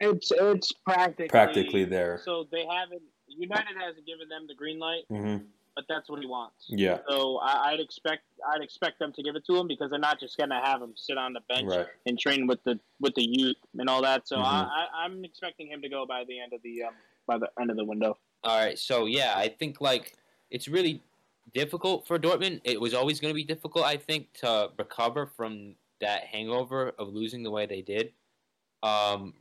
[0.00, 2.20] It's it's practically practically there.
[2.24, 3.02] So they haven't.
[3.36, 5.04] United hasn't given them the green light.
[5.10, 6.66] Mm-hmm but that's what he wants.
[6.68, 6.98] Yeah.
[7.08, 8.22] So I, would expect
[8.52, 10.92] I'd expect them to give it to him because they're not just gonna have him
[10.96, 11.86] sit on the bench right.
[12.06, 14.26] and train with the with the youth and all that.
[14.28, 14.44] So mm-hmm.
[14.44, 16.94] I, I, am expecting him to go by the end of the um,
[17.26, 18.18] by the end of the window.
[18.44, 18.78] All right.
[18.78, 20.16] So yeah, I think like
[20.50, 21.02] it's really
[21.54, 22.60] difficult for Dortmund.
[22.64, 27.08] It was always going to be difficult, I think, to recover from that hangover of
[27.08, 28.12] losing the way they did.
[28.82, 29.34] Um,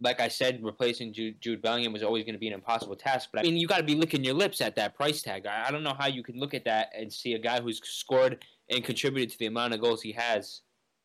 [0.00, 3.30] like I said, replacing Jude, Jude Bellingham was always going to be an impossible task.
[3.32, 5.46] But I mean, you got to be licking your lips at that price tag.
[5.46, 7.80] I, I, don't know how you can look at that and see a guy who's
[7.82, 10.62] scored and contributed to the amount of goals he has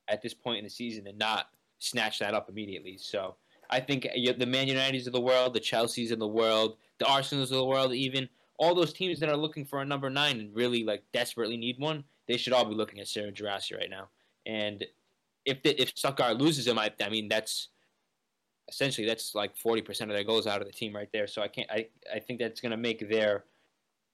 [0.08, 1.48] at this point in the season and not
[1.80, 2.98] snatch that up immediately.
[2.98, 3.36] So
[3.70, 7.08] I think uh, the Man Uniteds of the world, the Chelseas of the world, the
[7.08, 8.28] Arsenals of the world, even
[8.58, 11.80] all those teams that are looking for a number nine and really like desperately need
[11.80, 14.10] one, they should all be looking at Serhou Guirassy right now.
[14.46, 14.86] And
[15.46, 17.70] if the, if Stuttgart loses him, I, I mean that's
[18.72, 21.28] essentially that's like 40% of their goals out of the team right there.
[21.28, 23.46] So I can't I, I think that's going to make their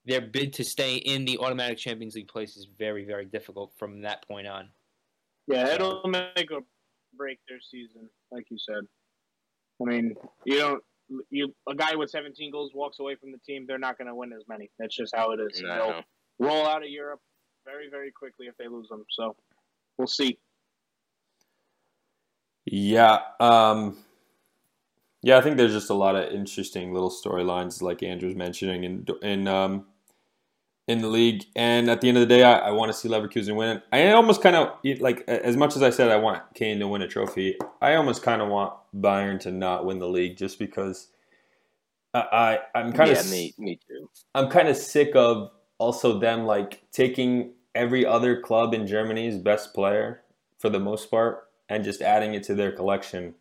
[0.05, 4.01] their bid to stay in the automatic Champions League place is very very difficult from
[4.01, 4.69] that point on.
[5.47, 6.61] Yeah, it'll make or
[7.15, 8.83] break their season, like you said.
[9.81, 10.83] I mean, you don't
[11.29, 14.15] you a guy with 17 goals walks away from the team, they're not going to
[14.15, 14.69] win as many.
[14.79, 15.61] That's just how it is.
[15.61, 16.03] No.
[16.39, 17.21] They'll roll out of Europe
[17.65, 19.05] very very quickly if they lose them.
[19.09, 19.35] So,
[19.97, 20.37] we'll see.
[22.65, 23.19] Yeah.
[23.39, 23.97] Um,
[25.21, 29.05] yeah, I think there's just a lot of interesting little storylines, like Andrew's mentioning, in
[29.21, 29.85] in um,
[30.87, 31.45] in the league.
[31.55, 33.77] And at the end of the day, I, I want to see Leverkusen win.
[33.77, 33.83] It.
[33.91, 37.01] I almost kind of like as much as I said I want Kane to win
[37.01, 37.57] a trophy.
[37.81, 41.09] I almost kind of want Bayern to not win the league, just because
[42.13, 44.09] I, I am kind of yeah, me, me too.
[44.33, 49.73] I'm kind of sick of also them like taking every other club in Germany's best
[49.73, 50.23] player
[50.59, 53.35] for the most part and just adding it to their collection.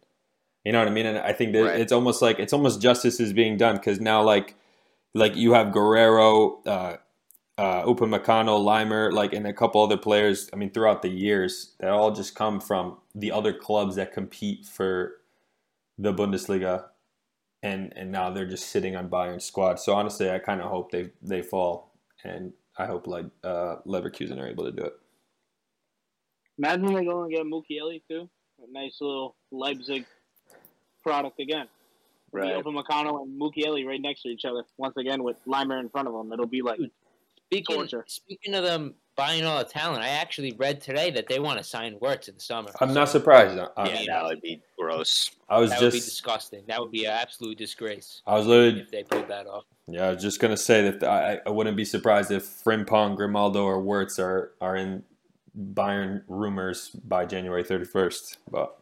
[0.67, 1.07] You know what I mean?
[1.07, 1.79] And I think that right.
[1.79, 4.57] it's almost like it's almost justice is being done because now like
[5.15, 6.97] like you have Guerreiro, uh,
[7.57, 10.51] uh, Upamecano, Laimer, like and a couple other players.
[10.53, 14.67] I mean, throughout the years, that all just come from the other clubs that compete
[14.67, 15.19] for
[15.99, 16.87] the Bundesliga,
[17.63, 19.79] and and now they're just sitting on Bayern's squad.
[19.79, 21.93] So honestly, I kind of hope they they fall,
[22.25, 24.95] and I hope like uh, Leverkusen are able to do it.
[26.59, 28.29] Imagine they go and get Mukiele too.
[28.59, 30.07] A nice little Leipzig
[31.07, 31.69] product again.
[32.33, 32.53] Right.
[32.53, 34.65] Upamecano and Mukiele right next to each other.
[34.77, 36.33] Once again with Laimer in front of them.
[36.33, 36.81] It'll be like
[37.47, 38.05] speaking, torture.
[38.09, 41.65] Speaking of them buying all the talent, I actually read today that they want to
[41.65, 42.71] sign Wirtz in the summer.
[42.81, 43.59] I'm not surprised.
[43.77, 45.31] I, yeah, that would be gross.
[45.49, 46.63] I was that just would be disgusting.
[46.67, 48.23] That would be an absolute disgrace.
[48.27, 49.65] I was literally if they pulled that off.
[49.87, 53.65] Yeah, I was just gonna say that I, I wouldn't be surprised if Frimpong, Grimaldo,
[53.65, 55.05] or Wirtz are are in
[55.73, 58.37] Bayern rumors by January 31st.
[58.51, 58.77] But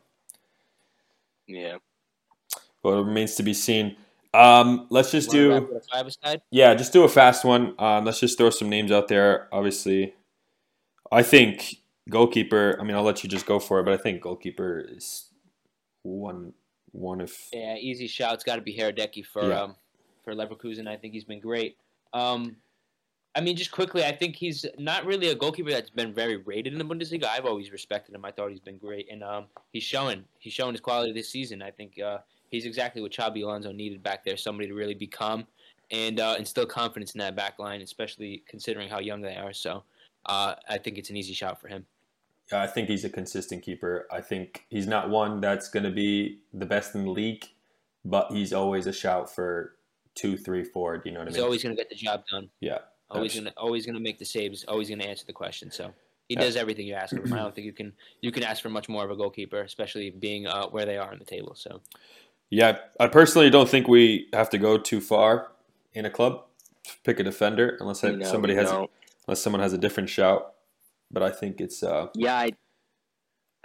[1.46, 1.76] yeah,
[2.84, 3.96] well, it remains to be seen.
[4.34, 5.80] Um, let's just do
[6.50, 7.74] yeah, just do a fast one.
[7.78, 9.48] Um, let's just throw some names out there.
[9.52, 10.14] Obviously,
[11.10, 11.76] I think
[12.08, 12.76] goalkeeper.
[12.80, 15.30] I mean, I'll let you just go for it, but I think goalkeeper is
[16.02, 16.52] one
[16.90, 18.34] one of yeah, easy shout.
[18.34, 19.62] It's got to be Hradecky for yeah.
[19.62, 19.76] um,
[20.24, 20.88] for Leverkusen.
[20.88, 21.76] I think he's been great.
[22.12, 22.56] Um,
[23.36, 26.72] I mean, just quickly, I think he's not really a goalkeeper that's been very rated
[26.72, 27.26] in the Bundesliga.
[27.26, 28.24] I've always respected him.
[28.24, 31.62] I thought he's been great, and um, he's showing he's showing his quality this season.
[31.62, 32.18] I think uh,
[32.54, 35.46] he's exactly what Xabi Alonso needed back there, somebody to really become
[35.90, 39.52] and uh, instill confidence in that back line, especially considering how young they are.
[39.52, 39.84] So
[40.26, 41.84] uh, I think it's an easy shot for him.
[42.52, 44.06] Yeah, I think he's a consistent keeper.
[44.10, 47.44] I think he's not one that's going to be the best in the league,
[48.04, 49.76] but he's always a shout for
[50.14, 50.98] two, three, four.
[50.98, 51.42] Do you know what he's I mean?
[51.42, 52.50] He's always going to get the job done.
[52.60, 52.78] Yeah.
[53.10, 54.64] Always gonna always gonna make the saves.
[54.64, 55.70] Always gonna answer the question.
[55.70, 55.92] So
[56.28, 57.32] he does everything you ask of him.
[57.32, 60.10] I don't think you can you can ask for much more of a goalkeeper, especially
[60.10, 61.54] being uh, where they are on the table.
[61.54, 61.80] So
[62.54, 65.50] yeah, I personally don't think we have to go too far
[65.92, 66.44] in a club.
[67.02, 70.54] Pick a defender unless no, somebody has unless someone has a different shout.
[71.10, 72.36] But I think it's uh, yeah.
[72.36, 72.52] I,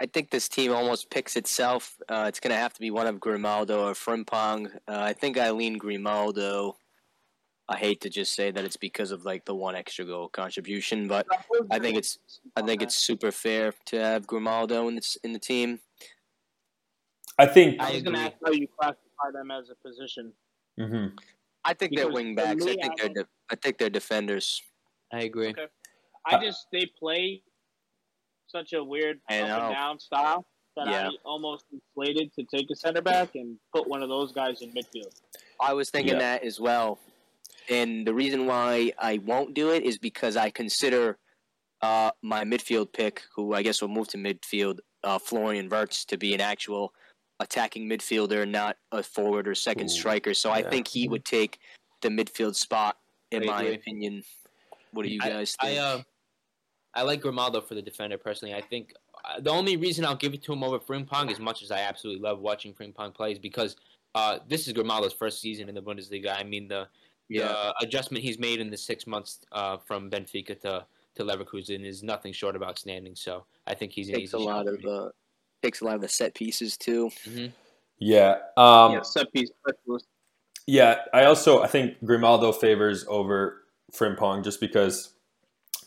[0.00, 1.98] I think this team almost picks itself.
[2.08, 4.74] Uh, it's going to have to be one of Grimaldo or Frimpong.
[4.88, 6.76] Uh, I think I lean Grimaldo.
[7.68, 11.06] I hate to just say that it's because of like the one extra goal contribution,
[11.06, 11.26] but
[11.70, 12.18] I think it's
[12.56, 15.78] I think it's super fair to have Grimaldo in the, in the team.
[17.40, 20.32] I think I was going to ask how you classify them as a position.
[20.78, 21.16] Mm-hmm.
[21.64, 22.64] I think because they're wing backs.
[22.64, 24.62] I think they're de- I think they're defenders.
[25.12, 25.48] I agree.
[25.48, 25.66] Okay.
[26.26, 27.42] I uh, just they play
[28.46, 31.08] such a weird up and down style that yeah.
[31.08, 34.70] I almost inflated to take a center back and put one of those guys in
[34.72, 35.12] midfield.
[35.60, 36.18] I was thinking yeah.
[36.20, 36.98] that as well.
[37.70, 41.18] And the reason why I won't do it is because I consider
[41.80, 46.18] uh, my midfield pick, who I guess will move to midfield, uh, Florian Wirtz, to
[46.18, 46.92] be an actual
[47.40, 50.34] attacking midfielder, not a forward or second Ooh, striker.
[50.34, 50.56] So yeah.
[50.56, 51.58] I think he would take
[52.02, 52.98] the midfield spot,
[53.32, 54.22] in my opinion.
[54.92, 55.80] What do you guys I, think?
[55.80, 56.02] I, uh,
[56.94, 58.54] I like Grimaldo for the defender personally.
[58.54, 58.92] I think
[59.24, 61.80] uh, the only reason I'll give it to him over Frimpong, as much as I
[61.80, 63.76] absolutely love watching Frimpong play, is because
[64.14, 66.36] uh, this is Grimaldo's first season in the Bundesliga.
[66.36, 66.88] I mean, the
[67.28, 67.72] yeah.
[67.80, 70.84] the adjustment he's made in the six months uh, from Benfica to
[71.14, 73.14] to Leverkusen is nothing short of outstanding.
[73.14, 75.10] So I think he's an takes a lot of uh,
[75.62, 77.10] takes a lot of the set pieces too.
[77.28, 77.46] Mm-hmm.
[77.98, 80.06] Yeah, um, yeah, set piece specialist.
[80.66, 85.14] Yeah, I also I think Grimaldo favors over Frimpong just because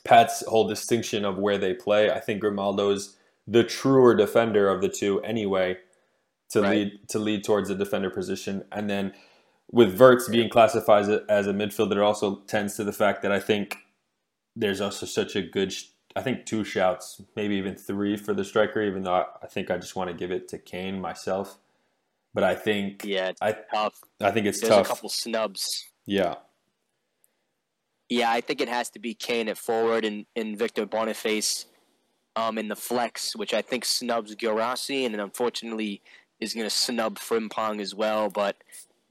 [0.03, 2.11] Pat's whole distinction of where they play.
[2.11, 3.15] I think Grimaldo's
[3.47, 5.77] the truer defender of the two anyway
[6.49, 6.71] to right.
[6.71, 9.13] lead to lead towards the defender position, and then
[9.71, 13.39] with Wirtz being classified as a midfielder, it also tends to the fact that I
[13.39, 13.77] think
[14.55, 15.73] there's also such a good,
[16.15, 19.77] I think two shouts, maybe even three for the striker, even though I, think I
[19.77, 21.57] just want to give it to Kane myself.
[22.33, 23.99] But I think yeah, I, tough.
[24.21, 24.85] I think it's there's tough.
[24.85, 25.85] a couple snubs.
[26.05, 26.35] Yeah.
[28.09, 31.65] Yeah, I think it has to be Kane at forward and, and Victor Boniface
[32.35, 36.01] um, in the flex, which I think snubs Guirassy, and unfortunately
[36.39, 38.29] is going to snub Frimpong as well.
[38.29, 38.57] But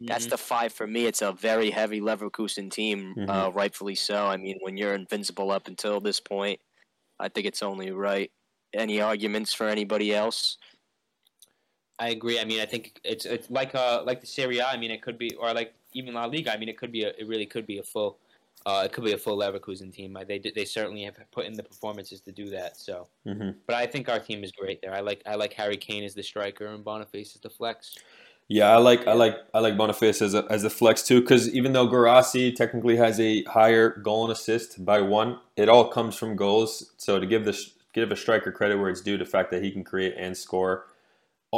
[0.01, 0.31] that's mm-hmm.
[0.31, 1.07] the five for me.
[1.07, 3.31] It's a very heavy Leverkusen team, mm-hmm.
[3.31, 4.27] uh, rightfully so.
[4.27, 6.61] I mean, when you're invincible up until this point,
[7.19, 8.31] I think it's only right.
[8.75, 10.59] Any arguments for anybody else?
[11.99, 12.41] I agree.
[12.41, 14.67] I mean, I think it's it's like uh like the Serie A.
[14.67, 16.53] I mean, it could be or like even La Liga.
[16.53, 18.19] I mean, it could be a, it really could be a full
[18.65, 20.17] uh, it could be a full Leverkusen team.
[20.27, 22.77] They they certainly have put in the performances to do that.
[22.77, 23.51] So, mm-hmm.
[23.67, 24.95] but I think our team is great there.
[24.95, 27.95] I like I like Harry Kane as the striker and Boniface as the flex.
[28.53, 31.49] Yeah, I like I like I like Boniface as a as a flex too because
[31.55, 36.19] even though Guirassy technically has a higher goal and assist by one, it all comes
[36.19, 36.93] from goals.
[36.99, 37.59] So to give the
[37.95, 40.37] give a striker credit where it's due, to the fact that he can create and
[40.37, 40.85] score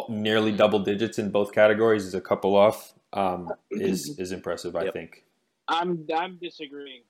[0.08, 4.76] nearly double digits in both categories is a couple off um, is is impressive.
[4.76, 5.24] I think.
[5.66, 7.02] I'm I'm disagreeing.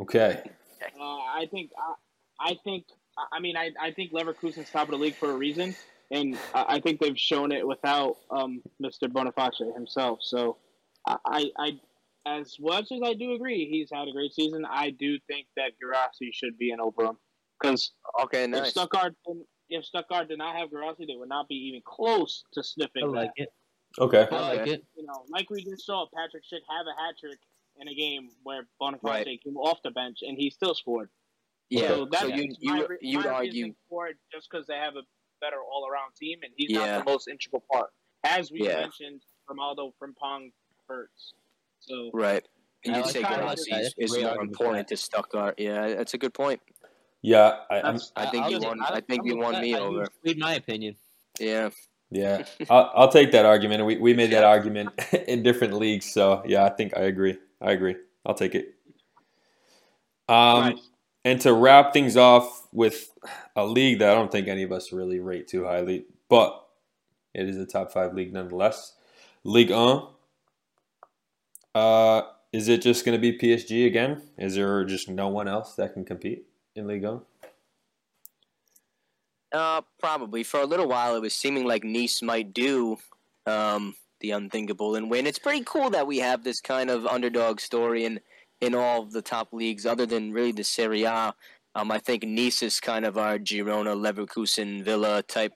[0.00, 0.42] Okay.
[0.82, 2.86] Uh, I think I, I think
[3.32, 5.76] I mean I, I think Leverkusen's top of the league for a reason,
[6.10, 9.12] and I, I think they've shown it without um, Mr.
[9.12, 10.20] Boniface himself.
[10.22, 10.58] So
[11.06, 11.72] I, I
[12.26, 15.72] as much as I do agree he's had a great season, I do think that
[15.82, 17.18] Guirassy should be an over him
[17.60, 17.92] because
[18.22, 18.62] okay, nice.
[18.62, 19.14] if Stuttgart
[19.68, 23.06] if Stuttgart did not have Guirassy, they would not be even close to sniffing I
[23.06, 23.44] like that.
[23.44, 23.48] it.
[23.98, 24.26] Okay.
[24.30, 24.84] I like it.
[24.96, 27.38] You know, like we just saw, Patrick Schick have a hat trick
[27.80, 29.42] in a game where Boniface right.
[29.42, 31.10] came off the bench and he still scored.
[31.70, 34.96] Yeah, so, that's so you you you would argue for it just because they have
[34.96, 35.02] a
[35.40, 36.86] better all around team and he's yeah.
[36.86, 37.90] not the most integral part,
[38.24, 38.80] as we yeah.
[38.80, 39.22] mentioned.
[39.50, 40.52] Ronaldo Frimpong
[40.88, 41.34] hurts.
[41.80, 42.42] So right,
[42.84, 45.56] and you say Guirassy is more important to Stuttgart.
[45.58, 46.60] Yeah, that's a good point.
[47.20, 48.80] Yeah, I, I think you won.
[48.82, 50.06] I think you won me over.
[50.24, 50.96] In my opinion.
[51.38, 51.70] Yeah.
[52.10, 53.84] Yeah, I'll, I'll, take that argument.
[53.84, 54.90] We, we made that argument
[55.26, 57.38] in different leagues, so yeah, I think I agree.
[57.60, 57.96] I agree.
[58.24, 58.74] I'll take it.
[60.28, 60.80] Um,
[61.24, 63.10] and to wrap things off with
[63.56, 66.66] a league that I don't think any of us really rate too highly, but
[67.32, 68.94] it is a top five league nonetheless.
[69.42, 70.06] Ligue 1.
[71.74, 72.22] Uh,
[72.52, 74.22] is it just going to be PSG again?
[74.38, 76.46] Is there just no one else that can compete
[76.76, 77.20] in Ligue 1?
[79.52, 80.42] Uh, probably.
[80.42, 82.98] For a little while, it was seeming like Nice might do
[83.46, 85.26] um, the unthinkable and win.
[85.26, 88.20] It's pretty cool that we have this kind of underdog story in
[88.64, 91.34] in all of the top leagues, other than really the Serie A.
[91.74, 95.52] Um, I think Nice is kind of our Girona, Leverkusen, Villa type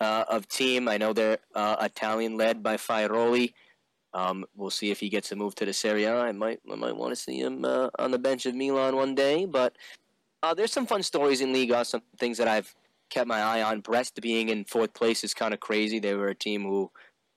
[0.00, 0.88] uh, of team.
[0.88, 3.52] I know they're uh, Italian led by Farioli.
[4.12, 6.14] Um, we'll see if he gets a move to the Serie A.
[6.14, 9.14] I might I might want to see him uh, on the bench of Milan one
[9.14, 9.46] day.
[9.46, 9.76] But
[10.42, 12.74] uh, there's some fun stories in Liga, some things that I've
[13.08, 13.80] kept my eye on.
[13.80, 15.98] Brest being in fourth place is kind of crazy.
[15.98, 16.90] They were a team who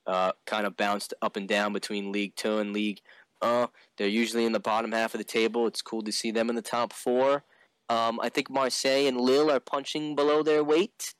[0.08, 3.02] uh, kind of bounced up and down between League Two and League.
[3.44, 3.68] Uh,
[3.98, 5.68] they're usually in the bottom half of the table.
[5.68, 7.44] It's cool to see them in the top four.
[7.90, 11.14] Um, I think Marseille and Lille are punching below their weight.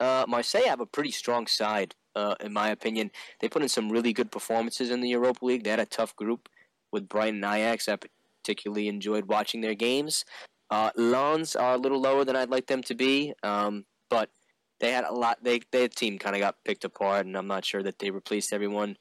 [0.00, 3.10] Uh, Marseille have a pretty strong side, uh, in my opinion.
[3.40, 5.64] They put in some really good performances in the Europa League.
[5.64, 6.48] They had a tough group
[6.92, 7.88] with Brighton and Ajax.
[7.88, 7.98] I
[8.42, 10.24] particularly enjoyed watching their games.
[10.70, 13.34] Uh, Lens are a little lower than I'd like them to be.
[13.42, 14.30] Um, but
[14.80, 15.38] they had a lot.
[15.42, 18.52] They their team kind of got picked apart, and I'm not sure that they replaced
[18.52, 18.96] everyone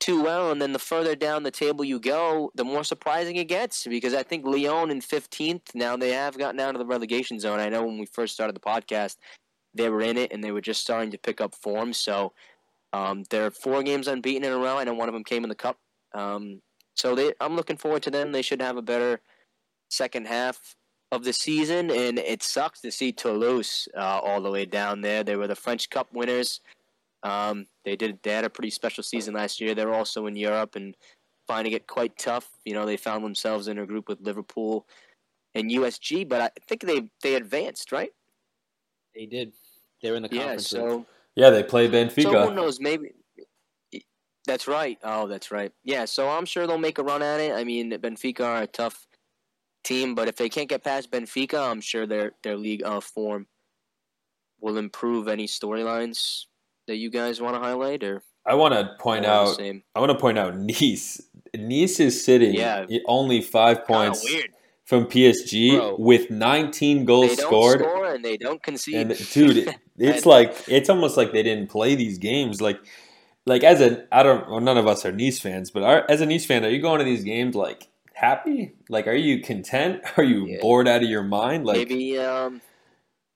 [0.00, 0.50] too well.
[0.50, 4.14] And then the further down the table you go, the more surprising it gets because
[4.14, 7.60] I think Lyon in 15th now they have gotten out of the relegation zone.
[7.60, 9.16] I know when we first started the podcast,
[9.74, 11.92] they were in it and they were just starting to pick up form.
[11.92, 12.32] So
[12.92, 14.78] um, they're four games unbeaten in a row.
[14.78, 15.78] I know one of them came in the cup.
[16.14, 16.60] Um,
[16.94, 18.32] so they, I'm looking forward to them.
[18.32, 19.20] They should have a better
[19.90, 20.76] second half
[21.12, 25.22] of the season, and it sucks to see Toulouse uh, all the way down there.
[25.22, 26.60] They were the French Cup winners.
[27.22, 29.74] Um, they did they had a pretty special season last year.
[29.74, 30.96] They're also in Europe and
[31.46, 32.48] finding it quite tough.
[32.64, 34.86] You know, they found themselves in a group with Liverpool
[35.54, 38.10] and USG, but I think they they advanced, right?
[39.14, 39.52] They did.
[40.02, 40.72] They were in the conference.
[40.72, 42.22] Yeah, so yeah, they play Benfica.
[42.22, 42.80] So who knows?
[42.80, 43.12] Maybe
[44.46, 44.98] that's right.
[45.02, 45.72] Oh, that's right.
[45.84, 47.52] Yeah, so I'm sure they'll make a run at it.
[47.52, 49.06] I mean, Benfica are a tough
[49.82, 53.46] team, but if they can't get past Benfica, I'm sure their their league uh, form
[54.60, 55.28] will improve.
[55.28, 56.46] Any storylines
[56.86, 59.60] that you guys want to highlight, or I want to point out.
[59.60, 61.20] I want to point out Nice.
[61.54, 62.86] Nice is sitting yeah.
[63.06, 64.26] only five points
[64.84, 68.94] from PSG Bro, with 19 goals scored, and they don't concede.
[68.94, 72.60] And dude, it's like it's almost like they didn't play these games.
[72.60, 72.78] Like,
[73.46, 74.48] like as a I don't.
[74.50, 76.80] Well, none of us are Nice fans, but our, as a Nice fan, are you
[76.80, 77.88] going to these games like?
[78.16, 78.72] happy?
[78.88, 80.02] Like, are you content?
[80.16, 80.58] Are you yeah.
[80.60, 81.64] bored out of your mind?
[81.66, 82.60] Like, maybe, um,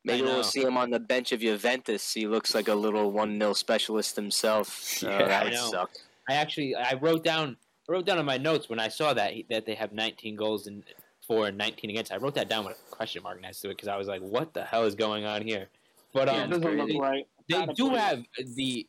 [0.05, 2.12] maybe we'll see him on the bench of Juventus.
[2.12, 5.03] He looks like a little one 0 specialist himself.
[5.03, 5.90] Yeah, uh, that would suck.
[6.28, 7.57] I actually, I wrote down,
[7.88, 10.66] I wrote down in my notes when I saw that that they have 19 goals
[10.66, 10.84] and
[11.26, 12.12] four and 19 against.
[12.12, 14.20] I wrote that down with a question mark next to it because I was like,
[14.20, 15.68] what the hell is going on here?
[16.12, 17.26] But um, yeah, they, right.
[17.48, 18.22] they do have
[18.57, 18.86] the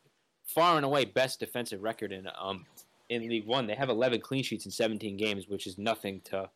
[0.48, 2.66] far and away best defensive record in um
[3.10, 3.68] in Ligue 1.
[3.68, 6.50] They have 11 clean sheets in 17 games, which is nothing to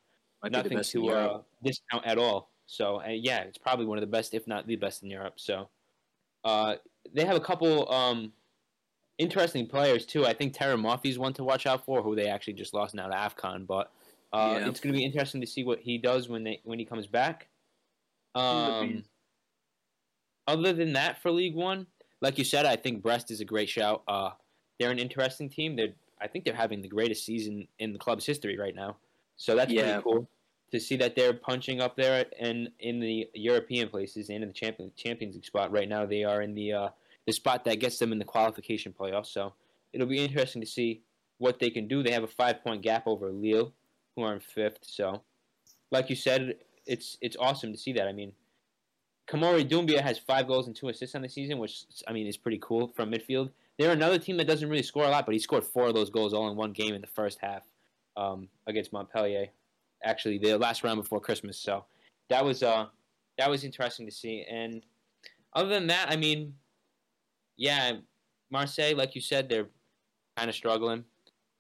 [0.50, 2.50] nothing to uh, discount at all.
[2.68, 5.36] So yeah, it's probably one of the best, if not the best, in Europe.
[5.38, 5.70] So
[6.44, 6.76] uh,
[7.14, 8.34] they have a couple um,
[9.18, 10.26] interesting players too.
[10.26, 13.08] I think Terem Moffi's one to watch out for, who they actually just lost now
[13.08, 13.68] to Afcon.
[13.68, 13.92] But
[14.34, 14.70] uh, yeah.
[14.70, 17.08] it's going to be interesting to see what he does when they when he comes
[17.08, 17.48] back.
[18.34, 19.04] Um,
[20.48, 21.88] other than that, for Ligue 1,
[22.22, 24.04] like you said, I think Brest is a great shout.
[24.08, 24.32] Uh,
[24.80, 25.76] they're an interesting team.
[25.76, 28.98] They're I think they're having the greatest season in the club's history right now.
[29.38, 29.84] So that's yeah.
[29.84, 30.30] pretty cool
[30.72, 34.54] to see that they're punching up there and in the European places and in the
[34.54, 36.06] champion Champions League spot right now.
[36.06, 36.90] They are in the uh,
[37.26, 39.28] the spot that gets them in the qualification playoffs.
[39.28, 39.54] So
[39.94, 41.02] it'll be interesting to see
[41.38, 42.04] what they can do.
[42.04, 43.74] They have a five point gap over Lille,
[44.16, 44.80] who are in fifth.
[44.82, 45.22] So,
[45.92, 46.56] like you said,
[46.86, 48.08] it's it's awesome to see that.
[48.08, 48.34] I mean,
[49.28, 52.38] Kamory Doumbia has five goals and two assists on the season, which I mean is
[52.38, 53.52] pretty cool from midfield.
[53.78, 56.10] They're another team that doesn't really score a lot, but he scored four of those
[56.10, 57.64] goals all in one game in the first half
[58.16, 59.48] um, against Montpellier.
[60.04, 61.58] Actually, the last round before Christmas.
[61.58, 61.86] So
[62.30, 62.88] that was uh
[63.38, 64.46] that was interesting to see.
[64.50, 64.86] And
[65.54, 66.54] other than that, I mean,
[67.58, 67.94] yeah,
[68.52, 69.70] Marseille, like you said, they're
[70.38, 71.04] kind of struggling.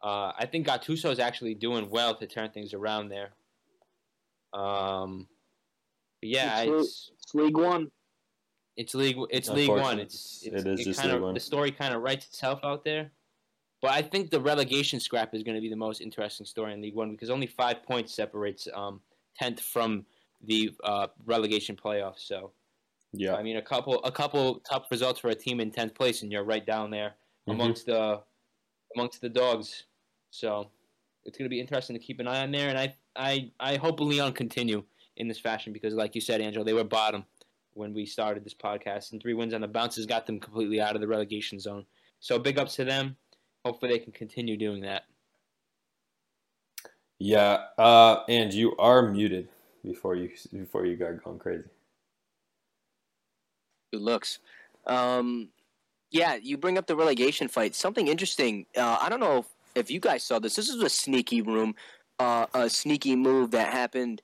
[0.03, 3.31] Uh, I think Gattuso is actually doing well to turn things around there.
[4.53, 5.27] Um,
[6.21, 7.89] yeah, it's, it's, Ligue 1.
[8.77, 9.17] It's League.
[9.29, 9.99] It's Ligue 1.
[9.99, 11.33] It's, it's it is it just kind League of, One.
[11.33, 13.11] The story kind of writes itself out there.
[13.85, 16.81] But I think the relegation scrap is going to be the most interesting story in
[16.81, 18.99] Ligue 1 because only five points separates um,
[19.37, 20.07] tenth from
[20.43, 22.21] the uh, relegation playoffs.
[22.21, 22.49] So
[23.13, 26.23] yeah, I mean a couple a couple tough results for a team in tenth place,
[26.23, 27.51] and you're right down there mm-hmm.
[27.51, 28.21] amongst the
[28.95, 29.83] amongst the dogs.
[30.31, 30.71] So
[31.23, 33.75] it's going to be interesting to keep an eye on there, and I I I
[33.75, 34.83] hope Lyon continue
[35.15, 37.23] in this fashion because, like you said, Angel, they were bottom
[37.75, 40.95] when we started this podcast, and three wins on the bounces got them completely out
[40.95, 41.85] of the relegation zone.
[42.19, 43.17] So big ups to them.
[43.65, 45.05] Hopefully, they can continue doing that.
[47.17, 49.47] Yeah, uh, and you are muted
[49.83, 51.63] before you before you got going crazy.
[53.91, 54.37] Good looks.
[54.85, 55.49] Um,
[56.11, 57.73] yeah, you bring up the relegation fight.
[57.73, 58.67] Something interesting.
[58.77, 60.55] Uh, I don't know if, if, you guys saw this.
[60.55, 61.73] This is a sneaky room,
[62.19, 64.21] uh, a sneaky move that happened.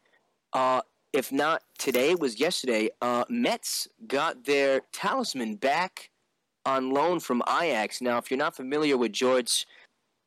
[0.54, 0.82] Uh,
[1.14, 2.92] if not today, it was yesterday.
[3.02, 6.11] Uh, Metz got their talisman back
[6.66, 8.02] on loan from Ajax.
[8.02, 9.68] Now, if you're not familiar with George,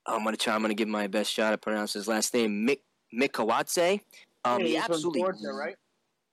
[0.06, 0.54] I'm gonna try.
[0.54, 2.82] I'm gonna give my best shot to pronounce his last name, Mik
[3.14, 4.00] Mikautadze.
[4.44, 5.76] Um, he absolutely Georgia, right?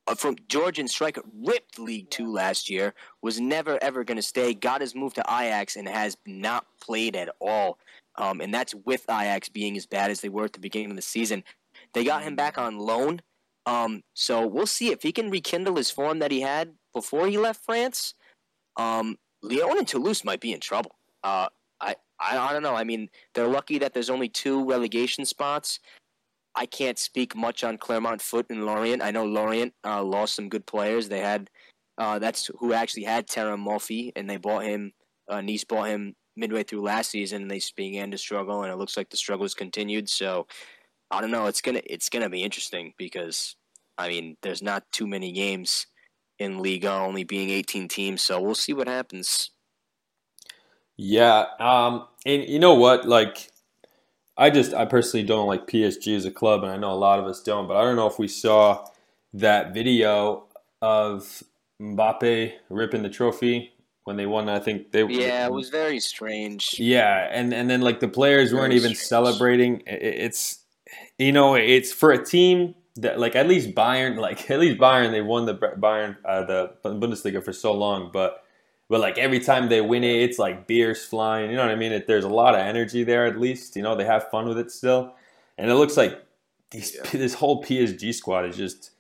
[0.08, 2.94] Uh, from Georgian striker, ripped Ligue 2 last year.
[3.22, 4.54] Was never ever going to stay.
[4.54, 7.78] Got his move to Ajax and has not played at all.
[8.18, 10.96] Um, and that's with Ajax being as bad as they were at the beginning of
[10.96, 11.44] the season.
[11.94, 13.22] They got him back on loan.
[13.66, 17.38] Um, so we'll see if he can rekindle his form that he had before he
[17.38, 18.16] left France.
[18.76, 20.96] Um, Lyon and Toulouse might be in trouble.
[21.24, 21.48] Uh,
[21.80, 22.76] I, I, I don't know.
[22.76, 25.80] I mean, they're lucky that there's only two relegation spots.
[26.56, 29.02] I can't speak much on Clermont Foot and Lorient.
[29.02, 31.08] I know Lorient uh, lost some good players.
[31.08, 31.50] They had
[31.98, 34.92] uh, that's who actually had Terem Moffi, and they bought him.
[35.30, 38.78] Uh, Nice bought him midway through last season, and they began to struggle, and it
[38.78, 40.10] looks like the struggle has continued.
[40.10, 40.48] So
[41.10, 41.46] I don't know.
[41.46, 43.56] It's gonna it's gonna be interesting because
[43.98, 45.88] I mean, there's not too many games
[46.42, 48.22] in Liga, only being 18 teams.
[48.22, 49.52] So we'll see what happens.
[50.98, 53.08] Yeah, um, and you know what?
[53.08, 53.52] Like,
[54.38, 57.20] I just I personally don't like PSG as a club, and I know a lot
[57.20, 57.68] of us don't.
[57.68, 58.86] But I don't know if we saw
[59.34, 60.48] that video
[60.82, 61.44] of
[61.82, 63.72] Mbappe ripping the trophy
[64.04, 64.50] when they won.
[64.50, 66.76] I think they yeah, it was very strange.
[66.78, 69.08] Yeah, and and then like the players weren't even strange.
[69.08, 69.84] celebrating.
[69.88, 70.60] It's
[71.18, 75.12] you know it's for a team that like at least Bayern, like at least Bayern,
[75.12, 78.44] they won the Bayern uh, the Bundesliga for so long, but
[78.90, 81.50] but like every time they win it, it's like beers flying.
[81.50, 81.92] You know what I mean?
[81.92, 83.26] It, there's a lot of energy there.
[83.26, 85.14] At least you know they have fun with it still,
[85.58, 86.22] and it looks like
[86.72, 87.10] these, yeah.
[87.12, 88.92] this whole PSG squad is just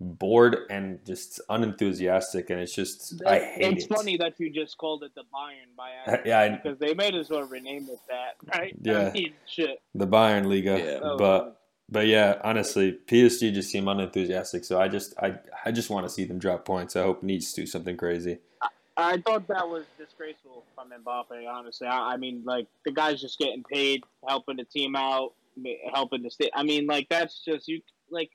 [0.00, 3.94] bored and just unenthusiastic, and it's just I hate it's it.
[3.94, 7.14] funny that you just called it the Bayern by accident, yeah, I, because they made
[7.14, 8.74] as well rename it that, right?
[8.82, 9.80] Yeah, I mean, shit.
[9.94, 11.14] The Bayern Liga, yeah.
[11.18, 11.59] But
[11.90, 14.64] but yeah, honestly, PSG just seem unenthusiastic.
[14.64, 15.34] So I just I
[15.64, 16.94] I just want to see them drop points.
[16.96, 18.38] I hope Nice do something crazy.
[18.62, 21.48] I, I thought that was disgraceful from Mbappe.
[21.48, 25.32] Honestly, I, I, mean, like the guy's just getting paid, helping the team out,
[25.92, 26.52] helping the state.
[26.54, 27.80] I mean, like that's just you
[28.10, 28.30] like.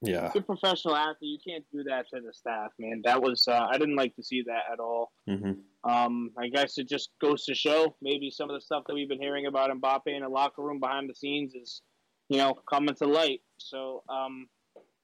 [0.00, 1.40] Yeah, you're a professional athlete.
[1.44, 3.02] You can't do that to the staff, man.
[3.04, 5.10] That was uh, I didn't like to see that at all.
[5.28, 5.90] Mm-hmm.
[5.90, 9.08] Um, I guess it just goes to show maybe some of the stuff that we've
[9.08, 11.82] been hearing about Mbappe in the locker room behind the scenes is
[12.28, 13.40] you know, coming to light.
[13.58, 14.48] So um,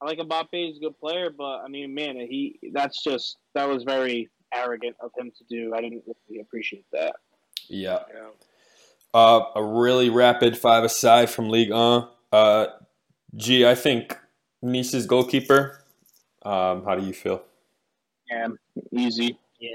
[0.01, 3.68] I like Mbappe; he's a good player, but I mean, man, he that's just that
[3.68, 5.75] was very arrogant of him to do.
[5.75, 7.16] I didn't really appreciate that.
[7.68, 8.01] Yeah.
[8.12, 8.29] yeah.
[9.12, 12.09] Uh, a really rapid five aside from Ligue 1.
[12.33, 12.66] Uh,
[13.37, 14.18] gee, I think
[14.62, 15.85] Nice's goalkeeper.
[16.45, 17.43] Um, how do you feel?
[18.31, 18.49] Yeah,
[18.93, 19.39] easy.
[19.61, 19.70] Yeah.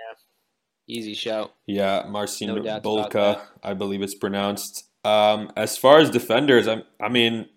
[0.88, 1.54] Easy shout.
[1.68, 4.89] Yeah, Marcin no Bulka, I believe it's pronounced.
[5.04, 7.48] Um, as far as defenders, I'm, I mean,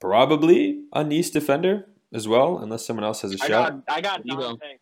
[0.00, 3.86] probably a Nice defender as well, unless someone else has a I shout.
[3.86, 4.78] Got, I got Dante.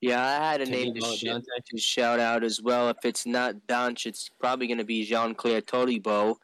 [0.00, 2.88] Yeah, I had a name to, sh- to, shout out as well.
[2.88, 6.36] If it's not Danch, it's probably going to be Jean Clair Todibo,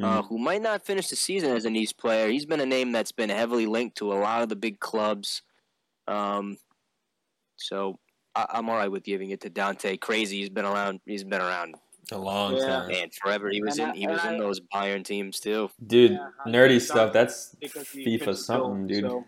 [0.00, 0.04] mm.
[0.04, 2.28] uh, who might not finish the season as a Nice player.
[2.28, 5.42] He's been a name that's been heavily linked to a lot of the big clubs.
[6.06, 6.56] Um,
[7.56, 7.98] so
[8.36, 9.96] I, am all right with giving it to Dante.
[9.96, 11.00] Crazy, he's been around.
[11.04, 11.74] He's been around
[12.12, 12.66] a long yeah.
[12.66, 13.50] time, man, forever.
[13.50, 13.94] He was and in.
[13.94, 15.70] I, he was I, in those Bayern teams too.
[15.86, 17.12] Dude, yeah, nerdy stuff.
[17.12, 19.04] That's FIFA something, dude.
[19.04, 19.24] So.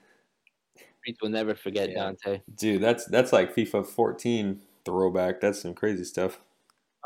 [1.22, 2.04] will never forget yeah.
[2.04, 2.40] Dante.
[2.54, 5.40] Dude, that's that's like FIFA 14 throwback.
[5.40, 6.40] That's some crazy stuff.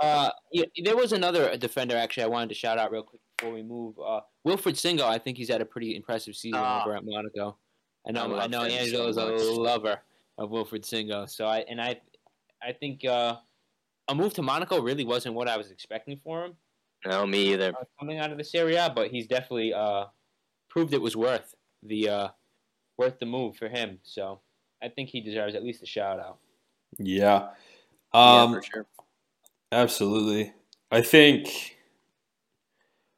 [0.01, 3.53] Uh, yeah, there was another defender actually I wanted to shout out real quick before
[3.53, 3.99] we move.
[3.99, 7.57] Uh, Wilfried Singo, I think he's had a pretty impressive season uh, over at Monaco.
[8.09, 10.01] I know, I, I know, Angelo so is a lover
[10.39, 11.29] of Wilfried Singo.
[11.29, 12.01] So I and I,
[12.63, 13.37] I think uh,
[14.11, 16.57] a move to Monaco really wasn't what I was expecting for him.
[17.07, 17.69] No, me either.
[17.69, 20.07] Uh, coming out of the Serie A, but he's definitely uh,
[20.69, 22.29] proved it was worth the uh,
[22.99, 24.01] worth the move for him.
[24.03, 24.41] So
[24.83, 26.39] I think he deserves at least a shout out.
[26.99, 27.51] Yeah,
[28.13, 28.87] um, yeah, for sure.
[29.73, 30.53] Absolutely,
[30.91, 31.79] I think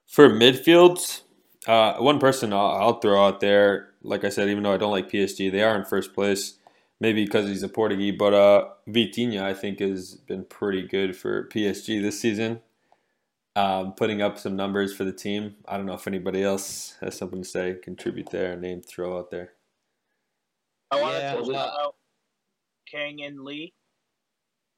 [0.07, 1.23] for midfields,
[1.67, 4.91] uh, one person I'll, I'll, throw out there, like I said, even though I don't
[4.91, 6.59] like PSG, they are in first place
[7.03, 8.15] maybe because he's a Portuguese.
[8.17, 12.61] But uh, Vitinha, I think, has been pretty good for PSG this season,
[13.57, 15.57] um, putting up some numbers for the team.
[15.67, 19.33] I don't know if anybody else has something to say, contribute there, name throw out
[19.33, 19.55] there.
[20.93, 21.95] I want yeah, to talk about
[22.91, 23.75] Kang In Lee.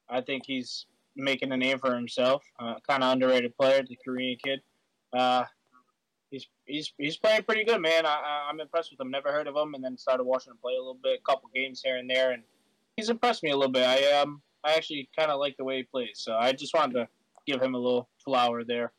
[0.09, 2.43] I think he's making a name for himself.
[2.59, 4.61] Uh, kind of underrated player, the Korean kid.
[5.13, 5.43] Uh,
[6.65, 8.05] he's he's he's playing pretty good, man.
[8.05, 9.11] I, I'm impressed with him.
[9.11, 11.49] Never heard of him, and then started watching him play a little bit, a couple
[11.53, 12.43] games here and there, and
[12.97, 13.85] he's impressed me a little bit.
[13.85, 16.93] I um I actually kind of like the way he plays, so I just wanted
[16.93, 17.07] to
[17.45, 18.91] give him a little flower there.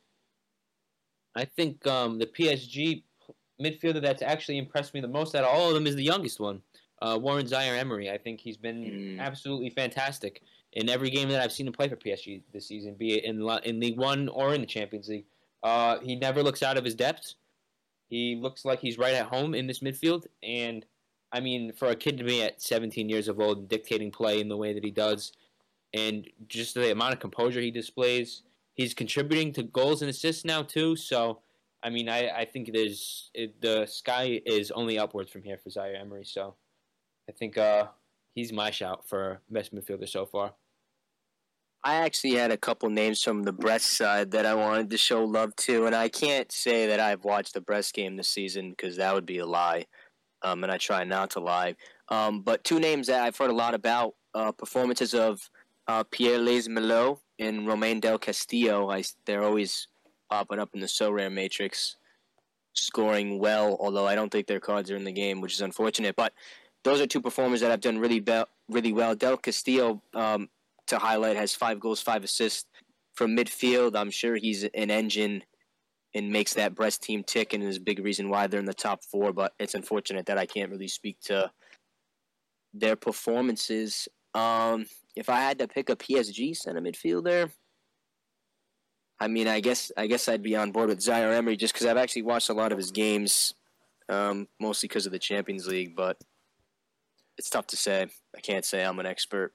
[1.34, 3.02] I think um, the PSG
[3.60, 6.40] midfielder that's actually impressed me the most out of all of them is the youngest
[6.40, 6.62] one,
[7.02, 8.10] uh, Warren Zaire Emery.
[8.10, 9.20] I think he's been mm.
[9.20, 10.42] absolutely fantastic
[10.72, 13.40] in every game that I've seen him play for PSG this season, be it in
[13.64, 15.26] in Ligue 1 or in the Champions League.
[15.62, 17.34] Uh, he never looks out of his depth.
[18.08, 20.26] He looks like he's right at home in this midfield.
[20.42, 20.84] And
[21.32, 24.48] I mean, for a kid to be at 17 years of old, dictating play in
[24.48, 25.32] the way that he does,
[25.92, 28.42] and just the amount of composure he displays,
[28.74, 30.94] he's contributing to goals and assists now too.
[30.96, 31.40] So,
[31.82, 35.70] I mean, I, I think there's it, the sky is only upwards from here for
[35.70, 36.24] Zaire Emery.
[36.24, 36.54] So,
[37.28, 37.86] I think uh,
[38.34, 40.54] he's my shout for best midfielder so far.
[41.86, 45.22] I actually had a couple names from the Brest side that I wanted to show
[45.22, 48.96] love to, and I can't say that I've watched the Brest game this season because
[48.96, 49.86] that would be a lie,
[50.42, 51.76] um, and I try not to lie.
[52.08, 55.48] Um, but two names that I've heard a lot about uh, performances of
[55.86, 58.90] uh, Pierre Lees-Melou and Romain Del Castillo.
[58.90, 59.86] I, they're always
[60.28, 61.94] popping up in the Sorare matrix,
[62.72, 63.76] scoring well.
[63.78, 66.16] Although I don't think their cards are in the game, which is unfortunate.
[66.16, 66.32] But
[66.82, 69.14] those are two performers that have done really be- really well.
[69.14, 70.48] Del Castillo um,
[70.88, 72.64] to highlight has five goals, five assists
[73.14, 73.96] from midfield.
[73.96, 75.42] I'm sure he's an engine
[76.14, 78.74] and makes that Brest team tick, and is a big reason why they're in the
[78.74, 79.32] top four.
[79.32, 81.50] But it's unfortunate that I can't really speak to
[82.72, 84.08] their performances.
[84.34, 87.50] Um, if I had to pick a PSG center midfielder,
[89.18, 91.86] I mean, I guess I guess I'd be on board with Zaire Emery just because
[91.86, 93.54] I've actually watched a lot of his games,
[94.08, 95.96] um, mostly because of the Champions League.
[95.96, 96.18] But
[97.38, 98.06] it's tough to say.
[98.34, 99.52] I can't say I'm an expert.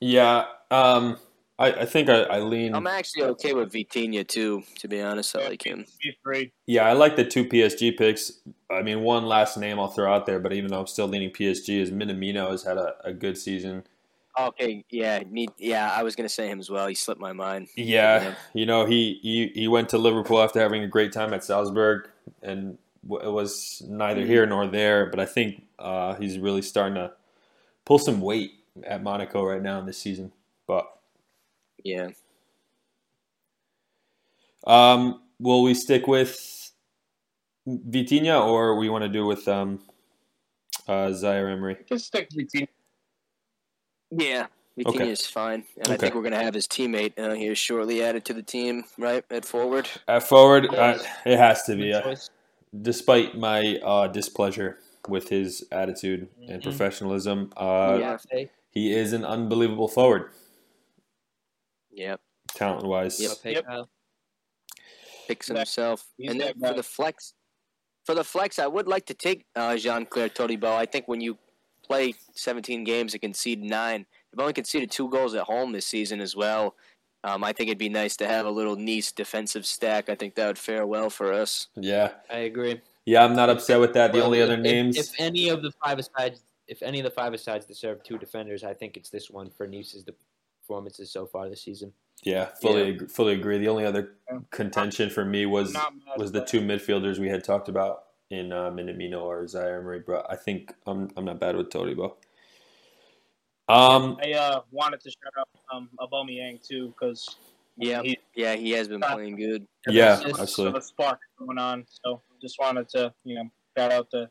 [0.00, 1.18] Yeah, um,
[1.60, 2.74] I, I think I, I lean.
[2.74, 4.62] I'm actually okay with Vitinha too.
[4.78, 5.84] To be honest, I like him.
[6.66, 8.40] Yeah, I like the two PSG picks.
[8.70, 11.30] I mean, one last name I'll throw out there, but even though I'm still leaning
[11.30, 13.84] PSG, is Minamino has had a, a good season.
[14.38, 16.86] Okay, yeah, me, yeah, I was gonna say him as well.
[16.86, 17.68] He slipped my mind.
[17.76, 21.44] Yeah, you know, he, he he went to Liverpool after having a great time at
[21.44, 22.08] Salzburg,
[22.42, 25.06] and it was neither here nor there.
[25.06, 27.12] But I think uh, he's really starting to
[27.84, 28.52] pull some weight
[28.84, 30.32] at Monaco right now in this season.
[30.66, 30.86] But
[31.84, 32.08] yeah.
[34.66, 36.72] Um, will we stick with
[37.66, 39.80] Vitinha or we want to do with um,
[40.86, 41.78] uh, Zaire Emery?
[41.88, 42.68] Just stick Vitinha.
[44.10, 45.10] Yeah, Vitinha okay.
[45.10, 45.94] is fine, and okay.
[45.94, 48.84] I think we're going to have his teammate uh, here shortly added to the team,
[48.98, 49.24] right?
[49.30, 49.88] At forward.
[50.08, 51.92] At forward, uh, it has to be.
[51.92, 52.16] Uh,
[52.82, 54.78] despite my uh, displeasure
[55.08, 56.52] with his attitude mm-hmm.
[56.52, 60.30] and professionalism, uh, yeah he is an unbelievable forward.
[61.92, 62.20] Yep.
[62.54, 63.20] Talent wise.
[63.20, 63.38] Yep.
[63.44, 63.66] yep.
[65.28, 66.06] Picks himself.
[66.16, 67.34] He's and then for the flex,
[68.04, 70.74] for the flex, I would like to take uh, Jean Clair Todibo.
[70.74, 71.38] I think when you
[71.84, 76.20] play 17 games and concede nine, they've only conceded two goals at home this season
[76.20, 76.74] as well.
[77.22, 80.08] Um, I think it'd be nice to have a little Nice defensive stack.
[80.08, 81.68] I think that would fare well for us.
[81.76, 82.80] Yeah, I agree.
[83.04, 84.12] Yeah, I'm not upset with that.
[84.12, 86.40] The well, only if, other names, if, if, any of the five sides,
[86.70, 89.66] if any of the five sides deserve two defenders, I think it's this one for
[89.66, 90.04] Nice's
[90.62, 91.92] performances so far this season.
[92.22, 92.88] Yeah, fully yeah.
[92.88, 93.58] Agree, fully agree.
[93.58, 94.14] The only other
[94.50, 95.76] contention for me was
[96.16, 100.02] was the two midfielders we had talked about in uh, Minamino or Zaire Emery.
[100.06, 102.14] but I think I'm I'm not bad with Todibo.
[103.68, 107.36] Um, I uh, wanted to shout out um, Aubameyang too because
[107.76, 109.66] yeah, he, yeah, he has been playing good.
[109.88, 110.78] Yeah, absolutely.
[110.78, 114.28] A spark going on, so just wanted to you know shout out the,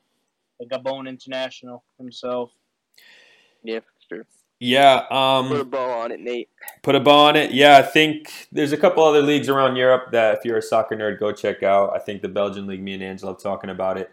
[0.60, 2.52] the Gabon international himself.
[3.64, 4.26] Yeah, sure.
[4.60, 6.50] Yeah, um, put a bow on it, Nate.
[6.82, 7.52] Put a bow on it.
[7.52, 10.98] Yeah, I think there's a couple other leagues around Europe that if you're a soccer
[10.98, 11.96] nerd, go check out.
[11.96, 14.12] I think the Belgian league, me and Angela talking about it,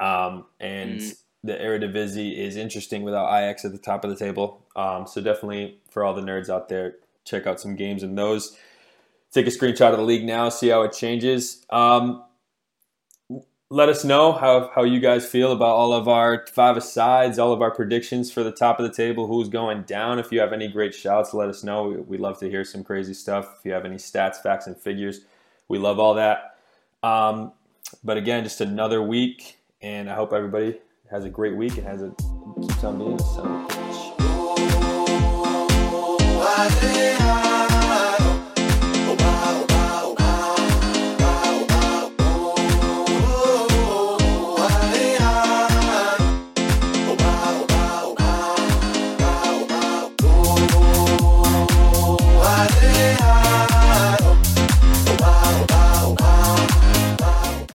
[0.00, 4.64] um, and mm the Eredivisie is interesting without Ajax at the top of the table.
[4.74, 6.96] Um, so definitely for all the nerds out there,
[7.26, 8.56] check out some games in those.
[9.30, 11.66] Take a screenshot of the league now, see how it changes.
[11.68, 12.24] Um,
[13.74, 17.52] let us know how, how you guys feel about all of our five sides, all
[17.52, 20.20] of our predictions for the top of the table, who's going down.
[20.20, 22.04] If you have any great shouts, let us know.
[22.06, 23.56] We, love to hear some crazy stuff.
[23.58, 25.22] If you have any stats, facts, and figures,
[25.66, 26.56] we love all that.
[27.02, 27.50] Um,
[28.04, 30.78] but again, just another week, and I hope everybody
[31.10, 32.14] has a great week and has a
[32.60, 33.66] keeps on being a son